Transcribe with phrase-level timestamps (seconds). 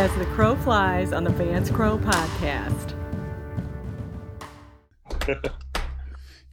[0.00, 2.94] as the crow flies on the Vance Crowe podcast.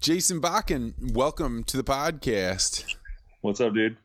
[0.01, 2.83] Jason Bockman, welcome to the podcast.
[3.39, 3.95] What's up, dude?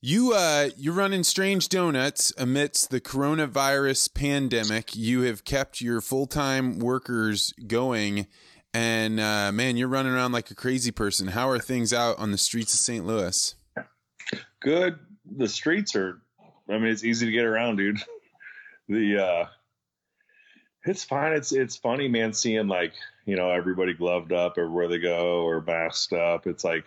[0.00, 4.96] You uh you're running strange donuts amidst the coronavirus pandemic.
[4.96, 8.26] You have kept your full-time workers going
[8.74, 11.28] and uh man, you're running around like a crazy person.
[11.28, 13.06] How are things out on the streets of St.
[13.06, 13.54] Louis?
[14.58, 14.98] Good.
[15.36, 16.20] The streets are
[16.68, 18.00] I mean, it's easy to get around, dude.
[18.90, 19.46] The uh
[20.84, 21.32] it's fine.
[21.32, 22.92] It's it's funny, man, seeing like,
[23.24, 26.48] you know, everybody gloved up everywhere they go or masked up.
[26.48, 26.84] It's like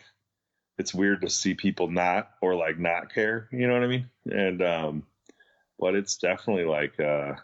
[0.77, 4.09] it's weird to see people not or like not care, you know what I mean?
[4.29, 5.03] And um
[5.79, 7.35] but it's definitely like uh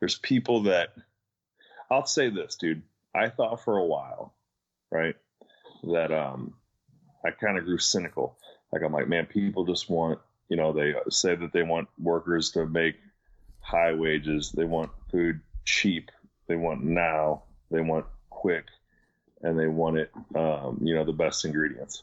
[0.00, 0.90] there's people that
[1.90, 2.82] I'll say this, dude.
[3.14, 4.34] I thought for a while,
[4.90, 5.16] right,
[5.94, 6.56] that um
[7.24, 8.36] I kind of grew cynical.
[8.70, 10.18] Like I'm like, man, people just want,
[10.48, 12.96] you know, they say that they want workers to make
[13.60, 16.10] high wages, they want food cheap,
[16.46, 18.66] they want now, they want quick,
[19.42, 22.02] and they want it, um, you know, the best ingredients.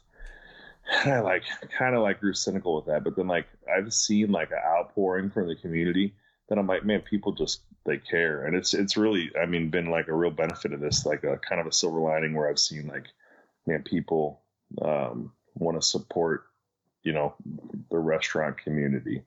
[1.06, 1.44] And I like
[1.78, 5.30] kind of like grew cynical with that, but then like I've seen like an outpouring
[5.30, 6.14] from the community
[6.50, 9.90] that I'm like, man, people just they care, and it's it's really, I mean, been
[9.90, 12.60] like a real benefit of this, like a kind of a silver lining where I've
[12.60, 13.06] seen like,
[13.66, 14.42] man, people
[14.82, 16.46] um, want to support,
[17.04, 17.36] you know,
[17.92, 19.24] the restaurant community.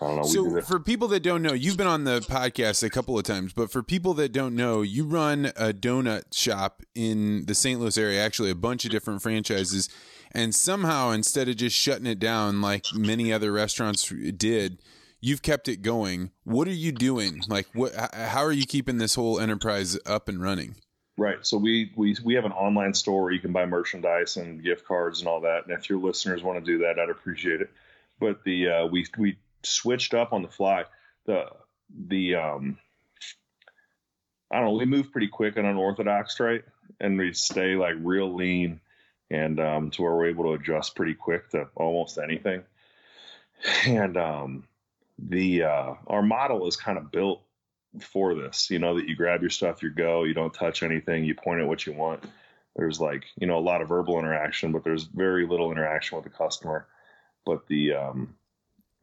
[0.00, 0.22] I don't know.
[0.22, 3.52] So for people that don't know, you've been on the podcast a couple of times,
[3.52, 7.78] but for people that don't know, you run a donut shop in the St.
[7.78, 9.90] Louis area, actually a bunch of different franchises,
[10.32, 14.80] and somehow instead of just shutting it down like many other restaurants did,
[15.20, 16.30] you've kept it going.
[16.44, 17.42] What are you doing?
[17.46, 20.76] Like what how are you keeping this whole enterprise up and running?
[21.20, 21.44] Right.
[21.46, 24.86] So we we we have an online store where you can buy merchandise and gift
[24.86, 25.66] cards and all that.
[25.66, 27.68] And if your listeners want to do that, I'd appreciate it.
[28.18, 30.86] But the uh, we we switched up on the fly.
[31.26, 31.50] The
[32.08, 32.78] the um
[34.50, 36.64] I don't know, we move pretty quick and unorthodox, right?
[37.00, 38.80] And we stay like real lean
[39.30, 42.62] and um to where we're able to adjust pretty quick to almost anything.
[43.86, 44.64] And um
[45.18, 47.42] the uh our model is kind of built
[47.98, 51.24] for this, you know, that you grab your stuff, you go, you don't touch anything,
[51.24, 52.22] you point at what you want.
[52.76, 56.24] There's like, you know, a lot of verbal interaction, but there's very little interaction with
[56.24, 56.86] the customer.
[57.44, 58.34] But the um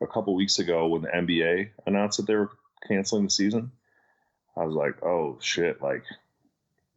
[0.01, 2.51] a couple weeks ago when the NBA announced that they were
[2.87, 3.71] canceling the season,
[4.55, 6.03] I was like, oh shit, like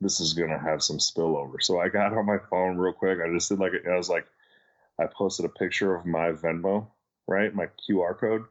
[0.01, 1.61] this is gonna have some spillover.
[1.61, 3.19] So I got on my phone real quick.
[3.21, 4.27] I just did like I was like,
[4.99, 6.87] I posted a picture of my Venmo,
[7.27, 8.45] right, my QR code,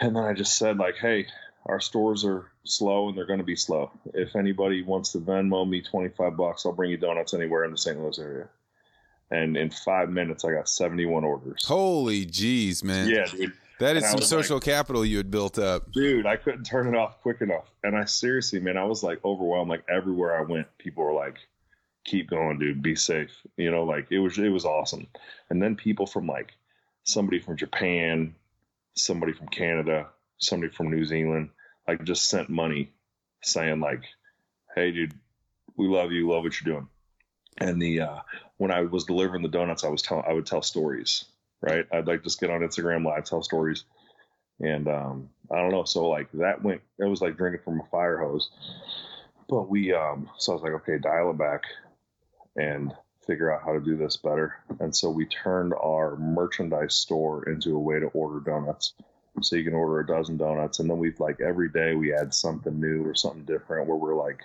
[0.00, 1.26] and then I just said like, hey,
[1.66, 3.90] our stores are slow and they're going to be slow.
[4.12, 7.78] If anybody wants to Venmo me 25 bucks, I'll bring you donuts anywhere in the
[7.78, 7.98] St.
[7.98, 8.48] Louis area
[9.30, 11.64] and in five minutes I got 71 orders.
[11.66, 13.08] Holy jeez, man!
[13.08, 13.52] Yeah, dude.
[13.80, 15.90] That is And some social like- capital you had built up.
[15.92, 17.70] Dude, I couldn't turn it off quick enough.
[17.82, 19.68] And I seriously, man, I was like overwhelmed.
[19.68, 21.38] Like everywhere I went, people were like,
[22.04, 22.82] "Keep going, dude.
[22.82, 25.06] Be safe." You know, like it was it was awesome.
[25.50, 26.52] And then people from like
[27.02, 28.34] somebody from Japan,
[28.94, 30.06] somebody from Canada,
[30.38, 31.50] somebody from New Zealand,
[31.86, 32.92] like just sent money
[33.42, 34.04] saying like,
[34.74, 35.14] "Hey, dude,
[35.76, 36.28] we love you.
[36.28, 36.88] Love what you're doing."
[37.58, 38.18] And the uh,
[38.56, 41.24] when I was delivering the donuts, I was telling I would tell stories,
[41.60, 41.86] right?
[41.92, 43.84] I'd like just get on Instagram live, tell stories,
[44.60, 45.84] and um, I don't know.
[45.84, 48.50] So like that went, it was like drinking from a fire hose.
[49.48, 51.64] But we, um, so I was like, okay, dial it back
[52.56, 52.92] and
[53.26, 54.56] figure out how to do this better.
[54.80, 58.94] And so we turned our merchandise store into a way to order donuts.
[59.40, 62.32] So you can order a dozen donuts, and then we've like every day we add
[62.32, 64.40] something new or something different where we're like,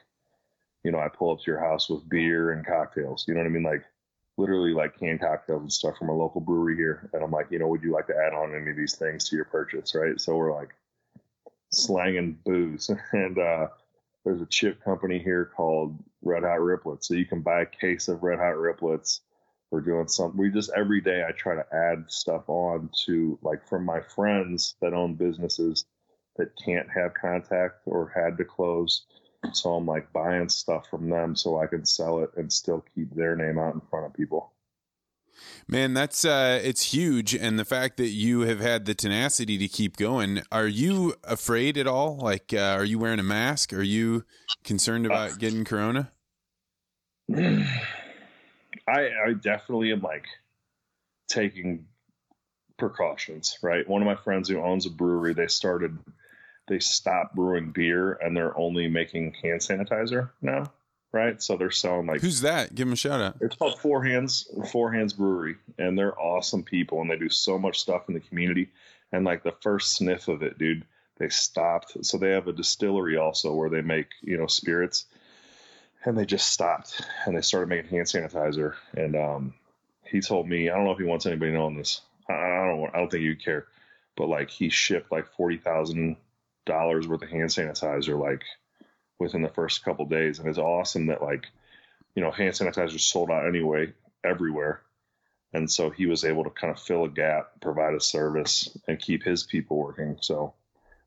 [0.83, 3.25] you know, I pull up to your house with beer and cocktails.
[3.27, 3.63] You know what I mean?
[3.63, 3.83] Like
[4.37, 7.09] literally like canned cocktails and stuff from a local brewery here.
[7.13, 9.27] And I'm like, you know, would you like to add on any of these things
[9.29, 9.93] to your purchase?
[9.93, 10.19] Right.
[10.19, 10.69] So we're like
[11.71, 12.89] slanging booze.
[13.11, 13.67] And uh,
[14.23, 17.03] there's a chip company here called Red Hot Riplets.
[17.03, 19.19] So you can buy a case of Red Hot Riplets.
[19.71, 20.39] We're doing something.
[20.39, 24.75] We just every day I try to add stuff on to like from my friends
[24.81, 25.85] that own businesses
[26.37, 29.05] that can't have contact or had to close.
[29.53, 33.13] So I'm like buying stuff from them so I can sell it and still keep
[33.13, 34.53] their name out in front of people.
[35.67, 39.67] Man, that's uh it's huge and the fact that you have had the tenacity to
[39.67, 40.41] keep going.
[40.51, 42.17] Are you afraid at all?
[42.17, 43.71] Like uh, are you wearing a mask?
[43.71, 44.25] Are you
[44.63, 46.11] concerned about getting corona?
[48.89, 50.25] I I definitely am like
[51.27, 51.85] taking
[52.77, 53.87] precautions, right?
[53.87, 55.97] One of my friends who owns a brewery, they started
[56.67, 60.71] they stopped brewing beer and they're only making hand sanitizer now.
[61.11, 61.41] right?
[61.41, 62.75] So they're selling like Who's that?
[62.75, 63.37] Give him a shout out.
[63.41, 67.57] it's called Four Hands Four Hands Brewery, and they're awesome people, and they do so
[67.57, 68.69] much stuff in the community.
[69.11, 70.85] And like the first sniff of it, dude,
[71.17, 72.05] they stopped.
[72.05, 75.05] So they have a distillery also where they make you know spirits,
[76.05, 78.75] and they just stopped and they started making hand sanitizer.
[78.95, 79.53] And um,
[80.03, 82.01] he told me, I don't know if he wants anybody knowing this.
[82.29, 82.93] I, I don't.
[82.93, 83.67] I don't think you care,
[84.15, 86.17] but like he shipped like forty thousand
[86.65, 88.43] dollars worth of hand sanitizer like
[89.19, 91.47] within the first couple days, and it's awesome that like
[92.15, 93.91] you know hand sanitizer sold out anyway
[94.23, 94.81] everywhere.
[95.51, 98.99] And so he was able to kind of fill a gap, provide a service, and
[98.99, 100.17] keep his people working.
[100.21, 100.53] So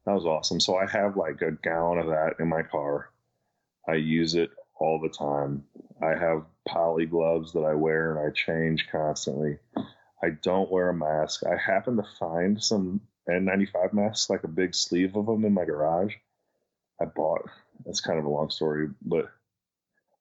[0.05, 0.59] that was awesome.
[0.59, 3.11] So I have like a gallon of that in my car.
[3.89, 4.51] I use it
[4.83, 5.65] all the time.
[6.03, 9.59] I have poly gloves that I wear and I change constantly.
[10.23, 11.45] I don't wear a mask.
[11.47, 15.65] I happen to find some N95 masks, like a big sleeve of them in my
[15.65, 16.15] garage.
[17.01, 17.43] I bought,
[17.87, 19.31] that's kind of a long story, but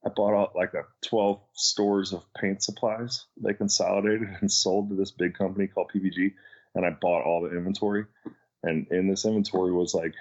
[0.06, 3.26] I bought out like a 12 stores of paint supplies.
[3.38, 6.34] They consolidated and sold to this big company called PPG.
[6.76, 8.06] And I bought all the inventory.
[8.64, 10.14] And in this inventory was like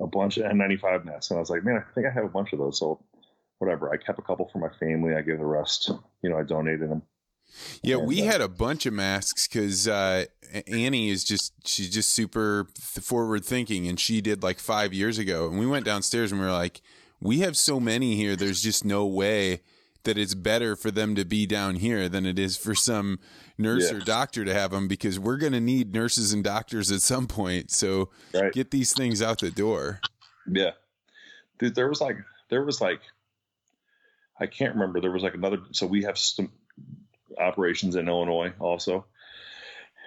[0.00, 1.30] a bunch of N95 masks.
[1.30, 2.78] And I was like, man, I think I have a bunch of those.
[2.78, 3.02] So
[3.58, 3.90] whatever.
[3.92, 5.14] I kept a couple for my family.
[5.14, 5.90] I gave the rest,
[6.22, 7.02] you know, I donated them.
[7.82, 10.26] Yeah, we uh, had a bunch of masks because uh,
[10.66, 12.66] Annie is just she's just super
[13.00, 15.48] forward thinking, and she did like five years ago.
[15.48, 16.82] And we went downstairs and we were like,
[17.20, 18.36] we have so many here.
[18.36, 19.62] There's just no way
[20.04, 23.18] that it's better for them to be down here than it is for some
[23.56, 23.96] nurse Yeah.
[23.96, 27.26] or doctor to have them because we're going to need nurses and doctors at some
[27.26, 27.70] point.
[27.70, 28.52] So Right.
[28.52, 30.00] get these things out the door.
[30.46, 30.70] Yeah.
[31.58, 32.16] Dude, there was like,
[32.48, 33.00] there was like,
[34.40, 35.00] I can't remember.
[35.00, 36.50] There was like another, so we have some
[37.38, 39.06] operations in Illinois also.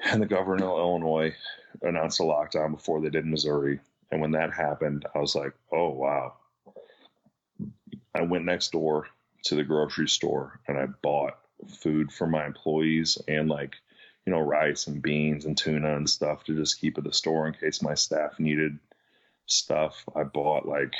[0.04, 1.36] And the governor of Illinois
[1.82, 3.80] announced a lockdown before they did Missouri.
[4.12, 6.34] And when that happened, I was like, oh, wow.
[8.14, 9.08] I went next door
[9.46, 11.38] to the grocery store and I bought
[11.80, 13.76] food for my employees and like,
[14.26, 17.48] you know, rice and beans and tuna and stuff to just keep at the store
[17.48, 18.78] in case my staff needed
[19.46, 20.04] stuff.
[20.16, 20.94] I bought like,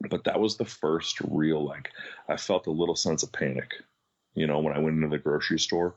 [0.00, 1.90] but that was the first real, like,
[2.28, 3.72] I felt a little sense of panic.
[4.34, 5.94] You know, when I went into the grocery store,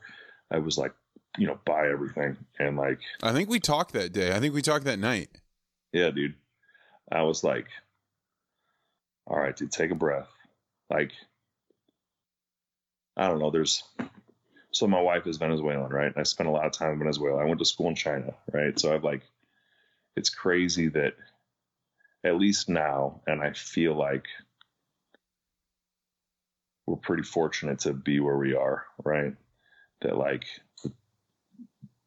[0.49, 0.93] I was like,
[1.37, 2.37] you know, buy everything.
[2.59, 4.33] And like, I think we talked that day.
[4.35, 5.29] I think we talked that night.
[5.91, 6.35] yeah, dude,
[7.11, 7.67] I was like,
[9.27, 10.29] all right, dude, take a breath.
[10.89, 11.11] Like,
[13.17, 13.51] I don't know.
[13.51, 13.83] There's,
[14.71, 16.07] so my wife is Venezuelan, right?
[16.07, 17.41] And I spent a lot of time in Venezuela.
[17.41, 18.79] I went to school in China, right?
[18.79, 19.21] So I've like,
[20.15, 21.13] it's crazy that
[22.23, 24.25] at least now, and I feel like
[26.85, 29.35] we're pretty fortunate to be where we are, right?
[30.01, 30.45] That like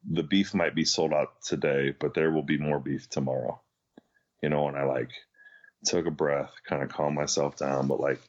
[0.09, 3.61] the beef might be sold out today, but there will be more beef tomorrow.
[4.41, 5.11] You know, and I like
[5.85, 8.19] took a breath, kind of calmed myself down, but like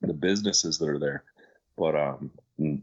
[0.01, 1.23] the businesses that are there,
[1.77, 2.31] but um,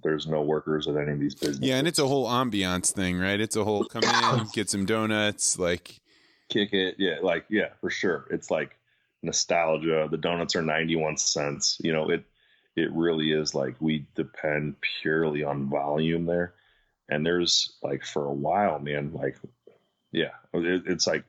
[0.02, 1.62] there's no workers at any of these businesses.
[1.62, 3.40] Yeah, and it's a whole ambiance thing, right?
[3.40, 6.00] It's a whole come in, get some donuts, like
[6.48, 8.26] kick it, yeah, like yeah, for sure.
[8.30, 8.76] It's like
[9.22, 10.08] nostalgia.
[10.10, 11.78] The donuts are ninety one cents.
[11.82, 12.24] You know, it
[12.76, 16.54] it really is like we depend purely on volume there.
[17.08, 19.36] And there's like for a while, man, like,
[20.14, 21.24] yeah, it, it's like,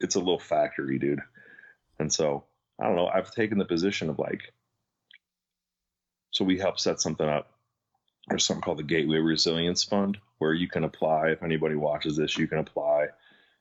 [0.00, 1.22] it's a little factory, dude.
[1.98, 2.44] And so
[2.80, 3.08] I don't know.
[3.08, 4.52] I've taken the position of like,
[6.30, 7.50] so we help set something up.
[8.28, 11.30] There's something called the Gateway Resilience Fund where you can apply.
[11.30, 13.08] If anybody watches this, you can apply,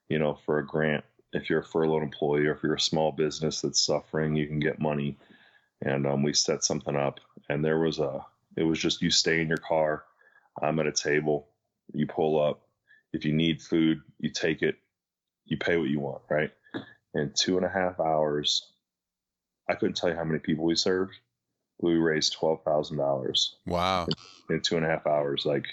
[0.10, 1.04] you know, for a grant.
[1.34, 4.60] If you're a furloughed employee or if you're a small business that's suffering, you can
[4.60, 5.18] get money.
[5.82, 8.24] And um, we set something up, and there was a.
[8.56, 10.04] It was just you stay in your car.
[10.62, 11.48] I'm at a table.
[11.94, 12.62] You pull up.
[13.14, 14.76] If you need food, you take it.
[15.46, 16.52] You pay what you want, right?
[17.14, 18.66] In two and a half hours,
[19.68, 21.14] I couldn't tell you how many people we served.
[21.82, 23.58] We raised twelve thousand dollars.
[23.66, 24.08] Wow!
[24.50, 25.66] In, in two and a half hours, like,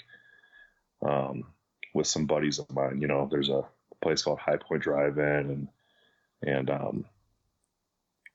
[1.01, 1.45] um,
[1.93, 2.99] with some buddies of mine.
[3.01, 3.63] You know, there's a
[4.01, 5.67] place called High Point Drive-In, and
[6.41, 7.05] and um,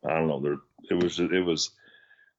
[0.04, 0.40] I don't know.
[0.40, 0.56] There,
[0.90, 1.70] it was it was,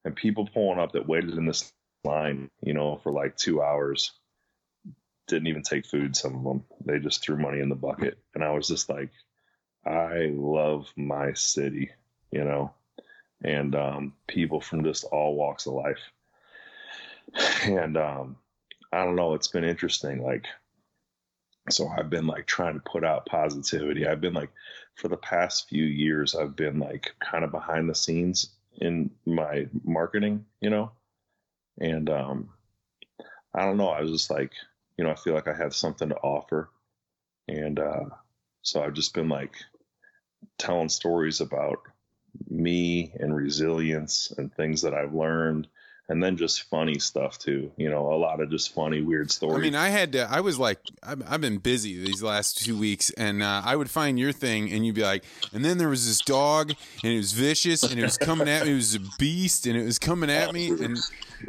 [0.04, 1.72] and people pulling up that waited in this
[2.04, 4.12] line, you know, for like two hours.
[5.28, 6.16] Didn't even take food.
[6.16, 9.10] Some of them they just threw money in the bucket, and I was just like,
[9.86, 11.92] I love my city,
[12.32, 12.74] you know,
[13.44, 16.00] and um, people from just all walks of life.
[17.64, 18.38] And um,
[18.92, 20.24] I don't know, it's been interesting.
[20.24, 20.46] Like,
[21.70, 24.08] so I've been like trying to put out positivity.
[24.08, 24.52] I've been like,
[24.96, 29.68] for the past few years, I've been like kind of behind the scenes in my
[29.84, 30.92] marketing, you know,
[31.80, 32.50] and um,
[33.54, 33.90] I don't know.
[33.90, 34.52] I was just like,
[34.98, 36.70] you know, I feel like I have something to offer,
[37.48, 38.06] and uh,
[38.62, 39.56] so I've just been like
[40.58, 41.80] telling stories about
[42.50, 45.68] me and resilience and things that I've learned
[46.08, 47.72] and then just funny stuff too.
[47.78, 49.58] You know, a lot of just funny, weird stories.
[49.58, 50.28] I mean, I had to.
[50.30, 53.90] I was like, I've, I've been busy these last two weeks, and uh, I would
[53.90, 55.24] find your thing, and you'd be like,
[55.54, 56.74] and then there was this dog,
[57.04, 58.74] and it was vicious, and it was coming at me.
[58.74, 60.98] It was a beast, and it was coming at me, and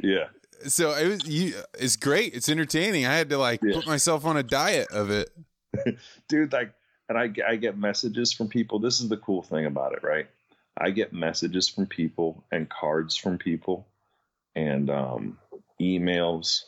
[0.03, 0.29] yeah.
[0.65, 1.27] So it was.
[1.27, 2.35] You, it's great.
[2.35, 3.07] It's entertaining.
[3.07, 3.75] I had to like yeah.
[3.75, 5.31] put myself on a diet of it,
[6.29, 6.53] dude.
[6.53, 6.73] Like,
[7.09, 8.79] and I I get messages from people.
[8.79, 10.27] This is the cool thing about it, right?
[10.79, 13.87] I get messages from people and cards from people
[14.55, 15.39] and um,
[15.81, 16.65] emails,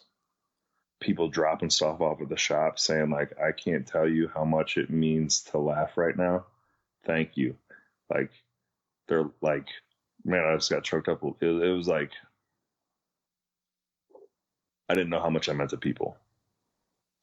[1.00, 4.76] people dropping stuff off at the shop saying like, I can't tell you how much
[4.76, 6.46] it means to laugh right now.
[7.04, 7.56] Thank you.
[8.10, 8.30] Like
[9.08, 9.66] they're like,
[10.24, 11.22] man, I just got choked up.
[11.40, 12.12] It, it was like,
[14.88, 16.16] I didn't know how much I meant to people,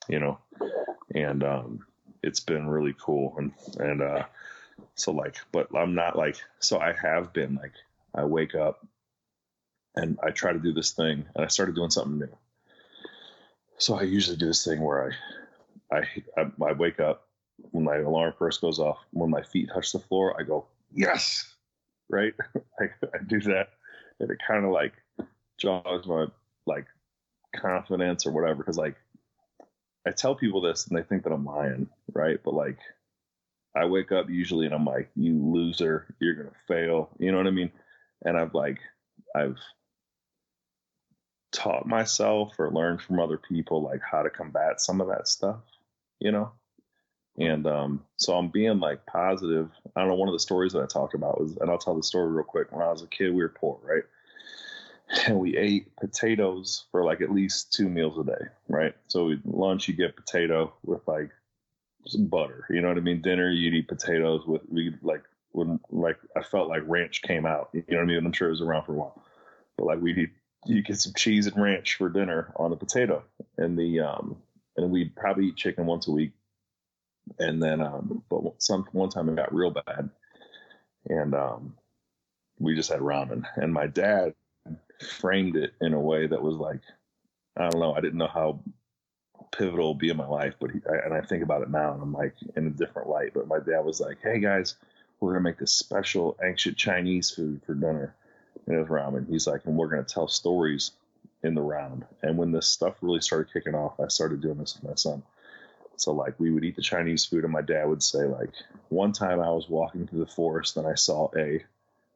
[0.07, 0.39] you know,
[1.13, 1.86] and um,
[2.22, 3.36] it's been really cool.
[3.38, 4.24] And, and, uh,
[4.95, 7.74] so like, but I'm not like, so I have been like,
[8.13, 8.86] I wake up
[9.95, 12.38] and I try to do this thing, and I started doing something new.
[13.77, 15.13] So I usually do this thing where
[15.91, 15.98] I,
[16.38, 17.27] I, I wake up
[17.72, 18.98] when my alarm first goes off.
[19.12, 21.55] When my feet touch the floor, I go yes,
[22.10, 22.34] right.
[22.79, 23.69] I, I do that,
[24.19, 24.93] and it kind of like
[25.57, 26.27] jogs my
[26.65, 26.86] like
[27.55, 28.57] confidence or whatever.
[28.57, 28.95] Because like
[30.07, 32.39] I tell people this, and they think that I'm lying, right?
[32.43, 32.79] But like
[33.75, 37.47] I wake up usually, and I'm like, "You loser, you're gonna fail." You know what
[37.47, 37.71] I mean?
[38.24, 38.79] And I've like
[39.35, 39.57] I've
[41.51, 45.62] taught myself or learned from other people like how to combat some of that stuff,
[46.19, 46.51] you know?
[47.38, 49.69] And um, so I'm being like positive.
[49.95, 51.95] I don't know, one of the stories that I talked about was, and I'll tell
[51.95, 52.71] the story real quick.
[52.71, 54.03] When I was a kid, we were poor, right?
[55.27, 58.95] And we ate potatoes for like at least two meals a day, right?
[59.07, 61.29] So we, lunch, you get potato with like
[62.07, 63.21] some butter, you know what I mean?
[63.21, 67.69] Dinner, you'd eat potatoes with, we like, when like I felt like ranch came out,
[67.74, 68.25] you know what I mean?
[68.25, 69.24] I'm sure it was around for a while,
[69.77, 70.29] but like eat
[70.65, 73.24] you get some cheese and ranch for dinner on the potato,
[73.57, 74.38] and the um,
[74.77, 76.31] and we'd probably eat chicken once a week,
[77.39, 80.09] and then um, but some one time it got real bad,
[81.07, 81.75] and um,
[82.59, 84.33] we just had ramen, and my dad
[85.01, 86.81] framed it in a way that was like,
[87.57, 88.59] I don't know, I didn't know how
[89.51, 92.13] pivotal be in my life, but he, and I think about it now, and I'm
[92.13, 93.33] like in a different light.
[93.33, 94.75] But my dad was like, "Hey guys,
[95.19, 98.15] we're gonna make this special ancient Chinese food for dinner."
[98.65, 99.29] And it was ramen.
[99.29, 100.91] He's like, and we're to tell stories
[101.43, 102.05] in the round.
[102.23, 105.21] And when this stuff really started kicking off, I started doing this with my son.
[105.97, 108.51] So like we would eat the Chinese food, and my dad would say like,
[108.89, 111.63] one time I was walking through the forest and I saw a,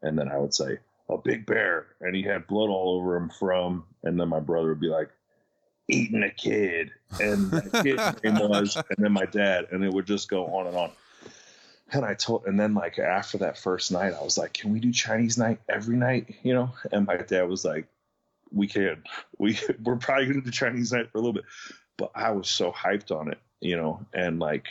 [0.01, 0.79] and then I would say
[1.09, 4.69] a big bear, and he had blood all over him from, and then my brother
[4.69, 5.09] would be like,
[5.87, 10.05] eating a kid, and the kid's name was, and then my dad, and it would
[10.05, 10.91] just go on and on.
[11.91, 14.79] And I told, and then like after that first night, I was like, "Can we
[14.79, 16.71] do Chinese night every night?" You know.
[16.91, 17.87] And my dad was like,
[18.51, 19.03] "We can.
[19.39, 21.45] We we're probably gonna do Chinese night for a little bit."
[21.97, 24.05] But I was so hyped on it, you know.
[24.13, 24.67] And like,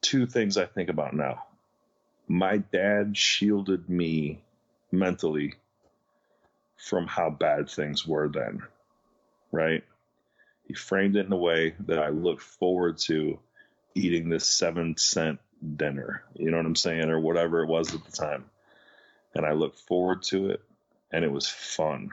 [0.00, 1.44] two things I think about now.
[2.28, 4.40] My dad shielded me
[4.92, 5.54] mentally
[6.76, 8.62] from how bad things were then,
[9.52, 9.84] right?
[10.66, 13.38] He framed it in a way that I look forward to
[13.94, 15.40] eating this seven cent
[15.76, 18.44] dinner, you know what I'm saying, or whatever it was at the time.
[19.34, 20.62] And I look forward to it,
[21.12, 22.10] and it was fun.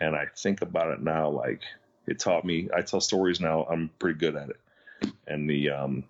[0.00, 1.62] And I think about it now, like
[2.06, 2.68] it taught me.
[2.74, 3.64] I tell stories now.
[3.64, 6.04] I'm pretty good at it, and the um,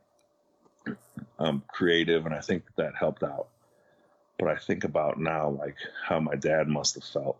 [1.38, 3.48] I'm creative, and I think that helped out.
[4.38, 7.38] But I think about now, like how my dad must have felt.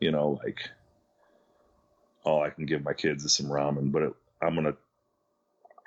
[0.00, 0.68] You know, like
[2.24, 4.12] all I can give my kids is some ramen, but it,
[4.42, 4.74] I'm gonna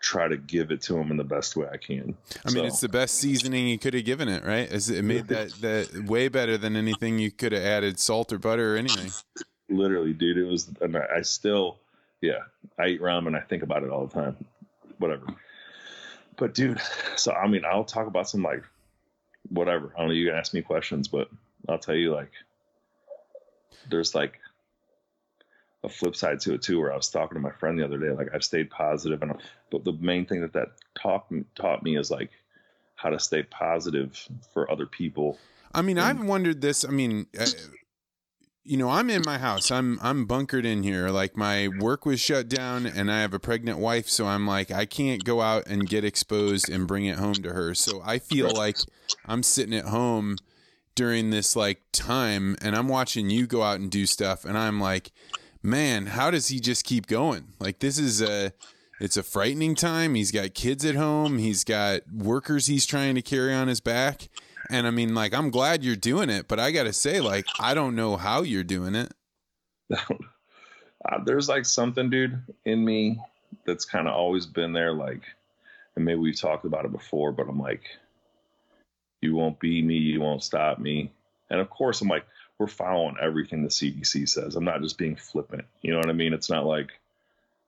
[0.02, 2.16] try to give it to them in the best way I can.
[2.46, 4.72] I mean, So- it's the best seasoning you could have given it, right?
[4.72, 8.76] It made that that way better than anything you could have added salt or butter
[8.76, 9.12] or anything.
[9.70, 10.38] literally, dude.
[10.38, 11.78] It was, and I, I still,
[12.22, 12.40] yeah,
[12.80, 13.36] I eat ramen.
[13.36, 14.38] I think about it all the time.
[15.00, 15.26] Whatever.
[16.38, 16.80] But dude,
[17.16, 18.64] so I mean, I'll talk about some like,
[19.50, 19.94] whatever.
[19.96, 20.14] I don't know.
[20.14, 21.30] You can ask me questions, but
[21.68, 22.32] I'll tell you like,
[23.90, 24.40] there's like
[25.84, 26.80] a flip side to it too.
[26.80, 29.34] Where I was talking to my friend the other day, like I've stayed positive, and
[29.72, 32.32] but the main thing that that taught me, taught me is like
[32.96, 35.38] how to stay positive for other people.
[35.74, 36.84] I mean, I've wondered this.
[36.84, 37.46] I mean, uh,
[38.68, 39.72] you know, I'm in my house.
[39.72, 41.10] I'm I'm bunkered in here.
[41.10, 44.72] Like my work was shut down, and I have a pregnant wife, so I'm like
[44.72, 47.74] I can't go out and get exposed and bring it home to her.
[47.74, 48.78] So I feel like
[49.26, 50.38] I'm sitting at home
[50.96, 54.82] during this like time, and I'm watching you go out and do stuff, and I'm
[54.82, 55.12] like,
[55.64, 57.54] man, how does he just keep going?
[57.60, 58.52] Like this is a
[59.00, 60.16] it's a frightening time.
[60.16, 61.38] He's got kids at home.
[61.38, 64.28] He's got workers he's trying to carry on his back.
[64.70, 67.46] And I mean, like, I'm glad you're doing it, but I got to say, like,
[67.60, 69.14] I don't know how you're doing it.
[69.92, 73.20] uh, there's like something, dude, in me
[73.66, 74.94] that's kind of always been there.
[74.94, 75.22] Like,
[75.96, 77.84] and maybe we've talked about it before, but I'm like,
[79.22, 81.12] you won't be me, you won't stop me.
[81.50, 82.26] And of course, I'm like,
[82.60, 84.56] we're following everything the CDC says.
[84.56, 85.66] I'm not just being flippant.
[85.82, 86.34] You know what I mean?
[86.34, 86.92] It's not like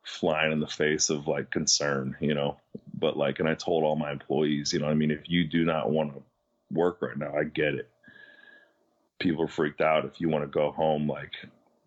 [0.03, 2.57] flying in the face of like concern, you know.
[2.93, 5.45] But like, and I told all my employees, you know, what I mean, if you
[5.45, 6.23] do not want to
[6.71, 7.89] work right now, I get it.
[9.19, 10.05] People are freaked out.
[10.05, 11.34] If you want to go home, like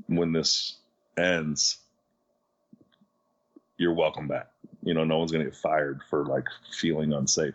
[0.07, 0.77] when this
[1.17, 1.79] ends,
[3.79, 4.49] you're welcome back.
[4.83, 7.55] You know, no one's gonna get fired for like feeling unsafe.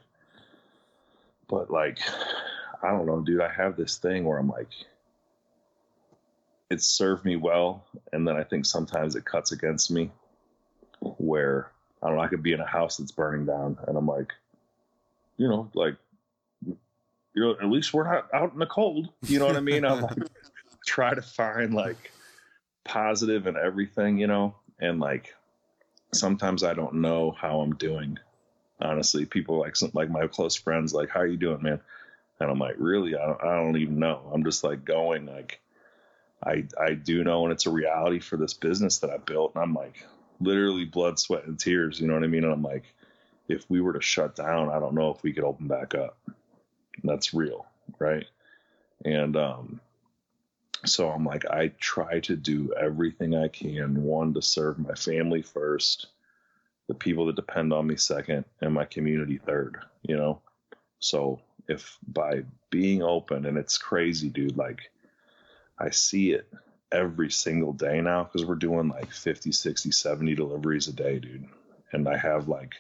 [1.48, 2.00] But like,
[2.82, 3.42] I don't know, dude.
[3.42, 4.70] I have this thing where I'm like,
[6.70, 10.12] it served me well, and then I think sometimes it cuts against me.
[11.00, 14.08] Where I don't know, I could be in a house that's burning down, and I'm
[14.08, 14.34] like,
[15.38, 15.96] you know, like,
[17.38, 19.10] you know, at least we're not out in the cold.
[19.28, 19.86] You know what I mean?
[19.86, 20.18] I'm like,
[20.88, 22.12] try to find like
[23.46, 25.36] and everything, you know, and like
[26.14, 28.18] sometimes I don't know how I'm doing.
[28.82, 31.80] Honestly, people like some, like my close friends, like, "How are you doing, man?"
[32.40, 33.16] And I'm like, "Really?
[33.16, 34.32] I don't, I don't even know.
[34.34, 35.62] I'm just like going like."
[36.44, 39.64] I I do know, and it's a reality for this business that I built, and
[39.64, 40.06] I'm like
[40.40, 42.00] literally blood, sweat, and tears.
[42.00, 42.44] You know what I mean?
[42.44, 42.86] And I'm like,
[43.48, 46.18] if we were to shut down, I don't know if we could open back up.
[47.04, 47.66] That's real,
[48.00, 48.26] right?
[49.06, 49.82] And um,
[50.86, 54.04] so I'm like, I try to do everything I can.
[54.04, 56.08] One to serve my family first,
[56.88, 59.78] the people that depend on me second, and my community third.
[60.04, 60.42] You know,
[61.00, 64.90] so if by being open, and it's crazy, dude, like
[65.78, 66.48] I see it
[66.92, 71.46] every single day now because we're doing like 50, 60, 70 deliveries a day, dude.
[71.92, 72.76] And I have like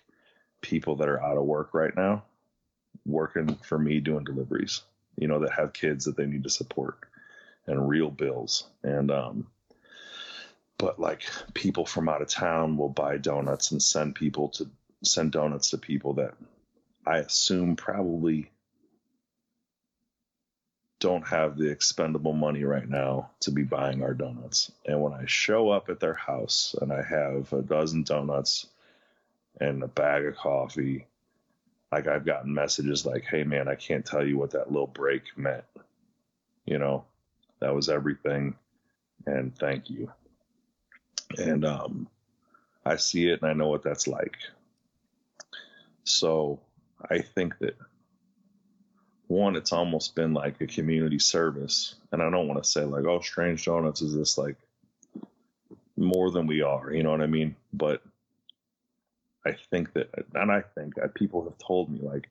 [0.62, 2.24] people that are out of work right now
[3.06, 4.82] working for me doing deliveries,
[5.18, 7.00] you know, that have kids that they need to support
[7.66, 8.66] and real bills.
[8.84, 9.48] And, um,
[10.78, 14.70] but like people from out of town will buy donuts and send people to
[15.04, 16.34] send donuts to people that
[17.06, 18.52] I assume probably
[21.00, 24.72] don't have the expendable money right now to be buying our donuts.
[24.86, 28.66] And when I show up at their house and I have a dozen donuts
[29.60, 31.06] and a bag of coffee,
[31.92, 35.24] like I've gotten messages like, hey man, I can't tell you what that little break
[35.38, 35.64] meant.
[36.66, 37.06] You know,
[37.60, 38.56] that was everything.
[39.26, 40.12] And thank you.
[41.38, 42.08] And um,
[42.86, 44.38] I see it and I know what that's like.
[46.04, 46.60] So
[47.10, 47.78] I think that
[49.28, 51.96] one, it's almost been like a community service.
[52.12, 54.56] And I don't want to say like, oh, Strange Donuts is this like
[55.98, 57.56] more than we are, you know what I mean?
[57.74, 58.02] But
[59.48, 62.30] I think that, and I think people have told me like,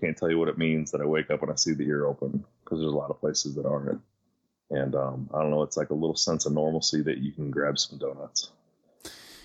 [0.00, 2.06] can't tell you what it means that I wake up and I see the ear
[2.06, 4.00] open because there's a lot of places that aren't.
[4.70, 7.50] And um, I don't know, it's like a little sense of normalcy that you can
[7.50, 8.50] grab some donuts.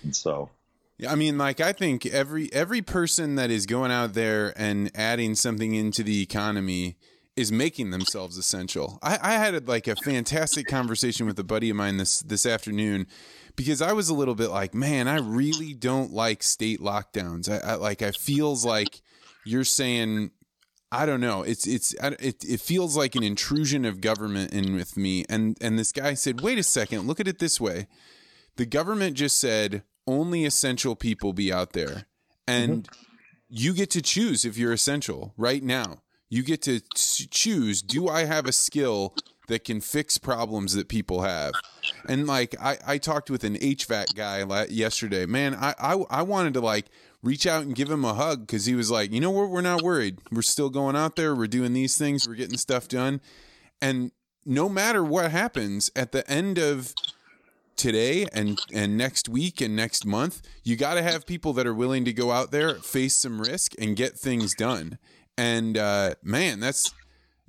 [0.02, 0.50] And so
[0.98, 4.90] Yeah, I mean, like I think every every person that is going out there and
[4.94, 6.96] adding something into the economy
[7.36, 8.98] is making themselves essential.
[9.02, 13.06] I, I had like a fantastic conversation with a buddy of mine this this afternoon
[13.56, 17.48] because I was a little bit like, man, I really don't like state lockdowns.
[17.48, 19.02] I, I like I feels like
[19.44, 20.30] you're saying
[20.90, 21.42] I don't know.
[21.42, 25.24] It's it's it, it feels like an intrusion of government in with me.
[25.28, 27.06] And and this guy said, "Wait a second.
[27.06, 27.86] Look at it this way.
[28.56, 32.06] The government just said only essential people be out there.
[32.46, 33.04] And mm-hmm.
[33.48, 36.01] you get to choose if you're essential right now.
[36.32, 39.12] You get to choose do I have a skill
[39.48, 41.52] that can fix problems that people have?
[42.08, 45.26] And like I, I talked with an HVAC guy yesterday.
[45.26, 46.86] Man, I, I, I wanted to like
[47.22, 49.50] reach out and give him a hug because he was like, you know what?
[49.50, 50.20] We're not worried.
[50.30, 51.34] We're still going out there.
[51.34, 52.26] We're doing these things.
[52.26, 53.20] We're getting stuff done.
[53.82, 54.10] And
[54.46, 56.94] no matter what happens at the end of
[57.76, 61.74] today and and next week and next month you got to have people that are
[61.74, 64.98] willing to go out there face some risk and get things done
[65.42, 66.94] and uh, man, that's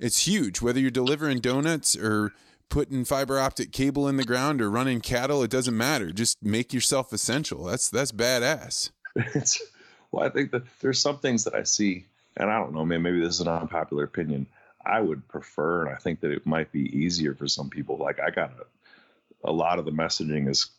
[0.00, 0.60] it's huge.
[0.60, 2.32] Whether you're delivering donuts or
[2.68, 6.10] putting fiber optic cable in the ground or running cattle, it doesn't matter.
[6.10, 7.64] Just make yourself essential.
[7.64, 8.90] That's that's badass.
[10.10, 13.02] Well, I think that there's some things that I see, and I don't know, man.
[13.02, 14.46] Maybe this is an unpopular opinion.
[14.86, 17.96] I would prefer, and I think that it might be easier for some people.
[17.96, 20.70] Like I got a, a lot of the messaging is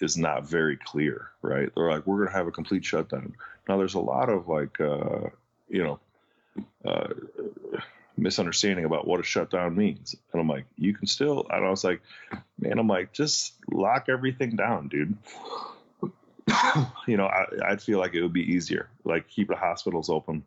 [0.00, 1.68] is not very clear, right?
[1.74, 3.34] They're like, we're going to have a complete shutdown.
[3.68, 5.30] Now, there's a lot of like, uh,
[5.68, 5.98] you know,
[6.84, 7.08] uh,
[8.16, 10.14] misunderstanding about what a shutdown means.
[10.32, 12.02] And I'm like, you can still, and I was like,
[12.58, 15.16] man, I'm like, just lock everything down, dude.
[17.06, 18.88] you know, I, I'd feel like it would be easier.
[19.04, 20.44] Like keep the hospitals open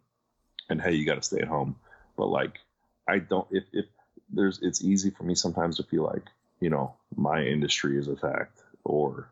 [0.70, 1.76] and hey, you got to stay at home.
[2.18, 2.60] But like,
[3.08, 3.86] I don't, if, if
[4.30, 6.24] there's, it's easy for me sometimes to feel like,
[6.60, 9.30] you know, my industry is attacked or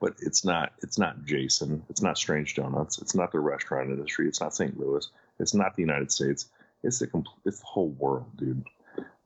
[0.00, 4.28] but it's not it's not Jason, it's not Strange Donuts, it's not the restaurant industry,
[4.28, 4.78] it's not St.
[4.78, 6.48] Louis, it's not the United States,
[6.82, 8.64] it's the it's the whole world, dude.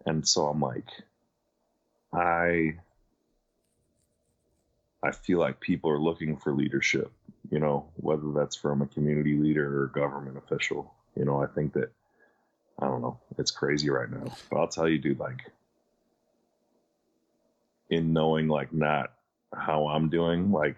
[0.06, 0.88] And so I'm like,
[2.12, 2.76] I
[5.02, 7.10] I feel like people are looking for leadership,
[7.50, 10.94] you know, whether that's from a community leader or government official.
[11.16, 11.90] You know, I think that
[12.78, 14.32] I don't know, it's crazy right now.
[14.50, 15.50] But I'll tell you, dude, like
[17.90, 19.12] in knowing like not
[19.54, 20.52] how I'm doing.
[20.52, 20.76] Like,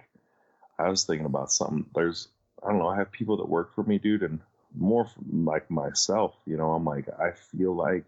[0.78, 1.86] I was thinking about something.
[1.94, 2.28] There's,
[2.64, 4.40] I don't know, I have people that work for me, dude, and
[4.76, 8.06] more like myself, you know, I'm like, I feel like